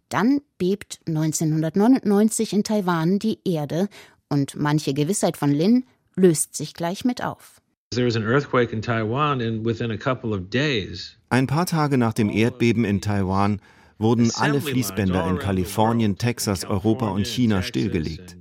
Dann 0.10 0.42
bebt 0.58 1.00
1999 1.08 2.54
in 2.54 2.64
Taiwan 2.64 3.20
die 3.20 3.40
Erde 3.46 3.88
und 4.30 4.56
manche 4.56 4.96
Gewissheit 4.96 5.38
von 5.38 5.52
Lin 5.52 5.86
löst 6.16 6.56
sich 6.56 6.74
gleich 6.74 7.06
mit 7.06 7.24
auf. 7.24 7.62
Ein 11.30 11.48
paar 11.48 11.66
Tage 11.68 11.98
nach 12.00 12.14
dem 12.14 12.30
Erdbeben 12.30 12.86
in 12.86 13.02
Taiwan 13.02 13.62
wurden 14.00 14.32
alle 14.36 14.60
Fließbänder 14.60 15.30
in 15.30 15.38
Kalifornien, 15.38 16.18
Texas, 16.18 16.66
Europa 16.66 17.10
und 17.10 17.28
China 17.28 17.62
stillgelegt. 17.62 18.38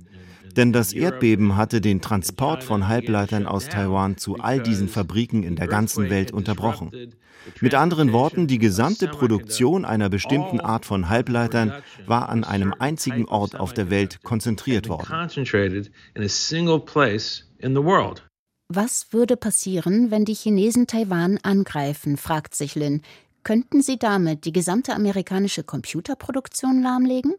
Denn 0.55 0.71
das 0.71 0.93
Erdbeben 0.93 1.57
hatte 1.57 1.81
den 1.81 2.01
Transport 2.01 2.63
von 2.63 2.87
Halbleitern 2.87 3.47
aus 3.47 3.69
Taiwan 3.69 4.17
zu 4.17 4.37
all 4.37 4.61
diesen 4.61 4.87
Fabriken 4.87 5.43
in 5.43 5.55
der 5.55 5.67
ganzen 5.67 6.09
Welt 6.09 6.31
unterbrochen. 6.31 6.91
Mit 7.59 7.75
anderen 7.75 8.13
Worten, 8.13 8.47
die 8.47 8.59
gesamte 8.59 9.07
Produktion 9.07 9.85
einer 9.85 10.09
bestimmten 10.09 10.59
Art 10.59 10.85
von 10.85 11.09
Halbleitern 11.09 11.73
war 12.05 12.29
an 12.29 12.43
einem 12.43 12.73
einzigen 12.77 13.25
Ort 13.25 13.59
auf 13.59 13.73
der 13.73 13.89
Welt 13.89 14.23
konzentriert 14.23 14.87
worden. 14.87 15.07
Was 18.69 19.13
würde 19.13 19.37
passieren, 19.37 20.09
wenn 20.09 20.25
die 20.25 20.33
Chinesen 20.33 20.87
Taiwan 20.87 21.37
angreifen, 21.43 22.17
fragt 22.17 22.55
sich 22.55 22.75
Lin. 22.75 23.01
Könnten 23.43 23.81
sie 23.81 23.99
damit 23.99 24.45
die 24.45 24.53
gesamte 24.53 24.95
amerikanische 24.95 25.63
Computerproduktion 25.63 26.81
lahmlegen? 26.81 27.33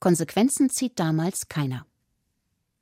Konsequenzen 0.00 0.68
zieht 0.68 0.98
damals 1.00 1.48
keiner. 1.48 1.87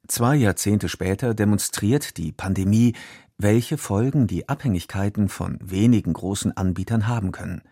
Zwei 0.09 0.37
Jahrzehnte 0.37 0.89
später 0.89 1.35
demonstriert 1.35 2.17
die 2.17 2.31
Pandemie, 2.33 2.95
welche 3.39 3.77
Folgen 3.77 4.27
die 4.27 4.49
Abhängigkeiten 4.49 5.29
von 5.29 5.59
wenigen 5.61 6.13
großen 6.13 6.57
Anbietern 6.57 7.09
haben 7.09 7.33
können. 7.33 7.63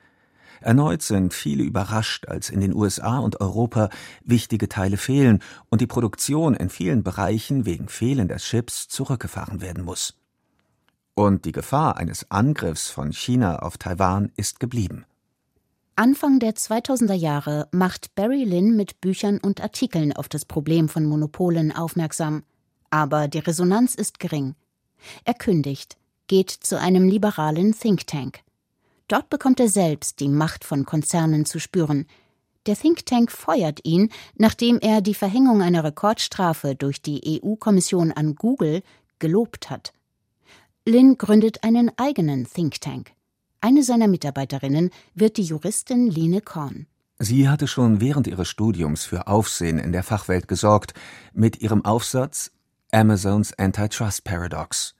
Erneut 0.60 1.02
sind 1.02 1.34
viele 1.34 1.62
überrascht, 1.62 2.26
als 2.26 2.50
in 2.50 2.60
den 2.60 2.74
USA 2.74 3.18
und 3.18 3.40
Europa 3.40 3.90
wichtige 4.24 4.68
Teile 4.68 4.96
fehlen 4.96 5.40
und 5.68 5.80
die 5.80 5.86
Produktion 5.86 6.54
in 6.54 6.70
vielen 6.70 7.02
Bereichen 7.02 7.66
wegen 7.66 7.88
fehlender 7.88 8.36
Chips 8.36 8.88
zurückgefahren 8.88 9.60
werden 9.60 9.84
muss. 9.84 10.16
Und 11.14 11.44
die 11.44 11.52
Gefahr 11.52 11.98
eines 11.98 12.30
Angriffs 12.30 12.90
von 12.90 13.12
China 13.12 13.60
auf 13.60 13.78
Taiwan 13.78 14.32
ist 14.36 14.58
geblieben. 14.58 15.04
Anfang 15.96 16.40
der 16.40 16.54
2000er 16.54 17.14
Jahre 17.14 17.68
macht 17.70 18.16
Barry 18.16 18.42
Lynn 18.42 18.74
mit 18.74 19.00
Büchern 19.00 19.38
und 19.38 19.60
Artikeln 19.60 20.12
auf 20.12 20.28
das 20.28 20.44
Problem 20.44 20.88
von 20.88 21.04
Monopolen 21.04 21.70
aufmerksam. 21.70 22.42
Aber 22.90 23.28
die 23.28 23.38
Resonanz 23.38 23.94
ist 23.94 24.18
gering. 24.18 24.56
Er 25.24 25.34
kündigt, 25.34 25.96
geht 26.26 26.50
zu 26.50 26.80
einem 26.80 27.08
liberalen 27.08 27.78
Think 27.78 28.08
Tank. 28.08 28.40
Dort 29.06 29.30
bekommt 29.30 29.60
er 29.60 29.68
selbst 29.68 30.18
die 30.18 30.28
Macht 30.28 30.64
von 30.64 30.84
Konzernen 30.84 31.44
zu 31.44 31.60
spüren. 31.60 32.06
Der 32.66 32.74
Think 32.74 33.06
Tank 33.06 33.30
feuert 33.30 33.84
ihn, 33.84 34.10
nachdem 34.36 34.80
er 34.80 35.00
die 35.00 35.14
Verhängung 35.14 35.62
einer 35.62 35.84
Rekordstrafe 35.84 36.74
durch 36.74 37.02
die 37.02 37.40
EU-Kommission 37.40 38.10
an 38.10 38.34
Google 38.34 38.82
gelobt 39.20 39.70
hat. 39.70 39.92
Lynn 40.86 41.18
gründet 41.18 41.62
einen 41.62 41.92
eigenen 41.96 42.48
Think 42.50 42.80
Tank. 42.80 43.13
Eine 43.64 43.82
seiner 43.82 44.08
Mitarbeiterinnen 44.08 44.90
wird 45.14 45.38
die 45.38 45.42
Juristin 45.42 46.06
Lene 46.10 46.42
Korn. 46.42 46.86
Sie 47.18 47.48
hatte 47.48 47.66
schon 47.66 47.98
während 47.98 48.26
ihres 48.26 48.46
Studiums 48.46 49.06
für 49.06 49.26
Aufsehen 49.26 49.78
in 49.78 49.90
der 49.90 50.02
Fachwelt 50.02 50.48
gesorgt 50.48 50.92
mit 51.32 51.62
ihrem 51.62 51.82
Aufsatz 51.82 52.52
Amazons 52.92 53.58
Antitrust 53.58 54.22
Paradox. 54.22 54.96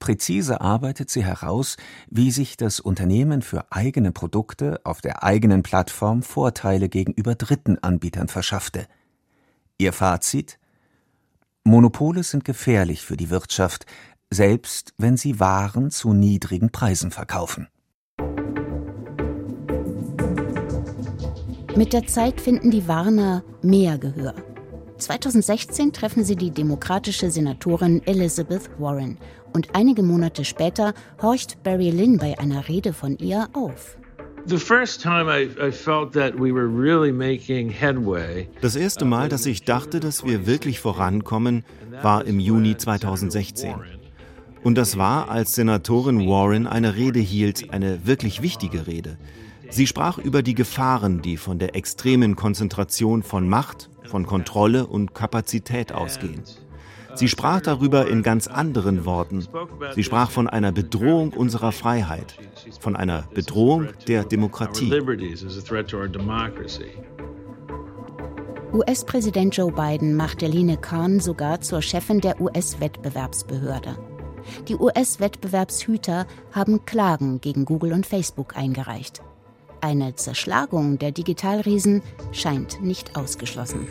Präzise 0.00 0.60
arbeitet 0.60 1.08
sie 1.08 1.22
heraus, 1.22 1.76
wie 2.10 2.32
sich 2.32 2.56
das 2.56 2.80
Unternehmen 2.80 3.42
für 3.42 3.70
eigene 3.70 4.10
Produkte 4.10 4.80
auf 4.82 5.00
der 5.00 5.22
eigenen 5.22 5.62
Plattform 5.62 6.24
Vorteile 6.24 6.88
gegenüber 6.88 7.36
dritten 7.36 7.78
Anbietern 7.78 8.26
verschaffte. 8.26 8.88
Ihr 9.78 9.92
Fazit 9.92 10.58
Monopole 11.62 12.24
sind 12.24 12.44
gefährlich 12.44 13.02
für 13.02 13.16
die 13.16 13.30
Wirtschaft, 13.30 13.86
selbst 14.30 14.92
wenn 14.98 15.16
sie 15.16 15.40
Waren 15.40 15.90
zu 15.90 16.12
niedrigen 16.12 16.70
Preisen 16.70 17.10
verkaufen. 17.10 17.68
Mit 21.76 21.92
der 21.92 22.06
Zeit 22.06 22.40
finden 22.40 22.70
die 22.70 22.88
Warner 22.88 23.44
mehr 23.62 23.98
Gehör. 23.98 24.34
2016 24.98 25.92
treffen 25.92 26.24
sie 26.24 26.34
die 26.34 26.50
demokratische 26.50 27.30
Senatorin 27.30 28.02
Elizabeth 28.04 28.68
Warren 28.78 29.16
und 29.52 29.74
einige 29.74 30.02
Monate 30.02 30.44
später 30.44 30.92
horcht 31.22 31.62
Barry 31.62 31.90
Lynn 31.90 32.18
bei 32.18 32.36
einer 32.38 32.68
Rede 32.68 32.92
von 32.92 33.16
ihr 33.18 33.48
auf. 33.52 33.96
Das 38.60 38.76
erste 38.76 39.04
Mal, 39.04 39.28
dass 39.28 39.46
ich 39.46 39.64
dachte, 39.64 40.00
dass 40.00 40.24
wir 40.24 40.46
wirklich 40.46 40.80
vorankommen, 40.80 41.64
war 42.02 42.24
im 42.24 42.40
Juni 42.40 42.76
2016. 42.76 43.97
Und 44.64 44.76
das 44.76 44.98
war, 44.98 45.30
als 45.30 45.54
Senatorin 45.54 46.28
Warren 46.28 46.66
eine 46.66 46.96
Rede 46.96 47.20
hielt, 47.20 47.72
eine 47.72 48.06
wirklich 48.06 48.42
wichtige 48.42 48.86
Rede. 48.86 49.16
Sie 49.70 49.86
sprach 49.86 50.18
über 50.18 50.42
die 50.42 50.54
Gefahren, 50.54 51.20
die 51.20 51.36
von 51.36 51.58
der 51.58 51.76
extremen 51.76 52.36
Konzentration 52.36 53.22
von 53.22 53.48
Macht, 53.48 53.90
von 54.04 54.26
Kontrolle 54.26 54.86
und 54.86 55.14
Kapazität 55.14 55.92
ausgehen. 55.92 56.42
Sie 57.14 57.28
sprach 57.28 57.60
darüber 57.60 58.08
in 58.08 58.22
ganz 58.22 58.46
anderen 58.46 59.04
Worten. 59.04 59.46
Sie 59.94 60.04
sprach 60.04 60.30
von 60.30 60.48
einer 60.48 60.72
Bedrohung 60.72 61.32
unserer 61.32 61.72
Freiheit, 61.72 62.36
von 62.80 62.96
einer 62.96 63.24
Bedrohung 63.34 63.88
der 64.06 64.24
Demokratie. 64.24 64.92
US-Präsident 68.72 69.56
Joe 69.56 69.72
Biden 69.72 70.14
machte 70.14 70.46
Line 70.46 70.76
Kahn 70.76 71.20
sogar 71.20 71.60
zur 71.60 71.82
Chefin 71.82 72.20
der 72.20 72.40
US-Wettbewerbsbehörde. 72.40 73.96
Die 74.68 74.76
US-Wettbewerbshüter 74.76 76.26
haben 76.52 76.84
Klagen 76.84 77.40
gegen 77.40 77.64
Google 77.64 77.92
und 77.92 78.06
Facebook 78.06 78.56
eingereicht. 78.56 79.22
Eine 79.80 80.14
Zerschlagung 80.16 80.98
der 80.98 81.12
Digitalriesen 81.12 82.02
scheint 82.32 82.82
nicht 82.82 83.16
ausgeschlossen. 83.16 83.86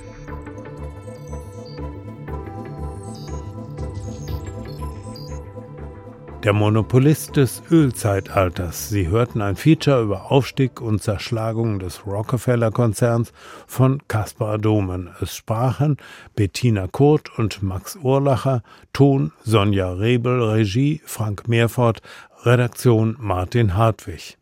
Der 6.48 6.54
Monopolist 6.54 7.36
des 7.36 7.62
Ölzeitalters. 7.70 8.88
Sie 8.88 9.10
hörten 9.10 9.42
ein 9.42 9.58
Feature 9.58 10.02
über 10.02 10.32
Aufstieg 10.32 10.80
und 10.80 11.04
Zerschlagung 11.04 11.78
des 11.80 12.08
Rockefeller-Konzerns 12.08 13.34
von 13.68 14.02
Caspar 14.08 14.58
Domen. 14.58 15.10
Es 15.20 15.36
sprachen 15.36 15.98
Bettina 16.38 16.88
Kurt 16.88 17.38
und 17.38 17.62
Max 17.64 17.98
Urlacher, 17.98 18.64
Ton 18.94 19.34
Sonja 19.44 19.92
Rebel, 19.92 20.42
Regie 20.42 21.02
Frank 21.04 21.50
Meerfort, 21.50 22.02
Redaktion 22.46 23.18
Martin 23.20 23.76
Hartwig. 23.76 24.38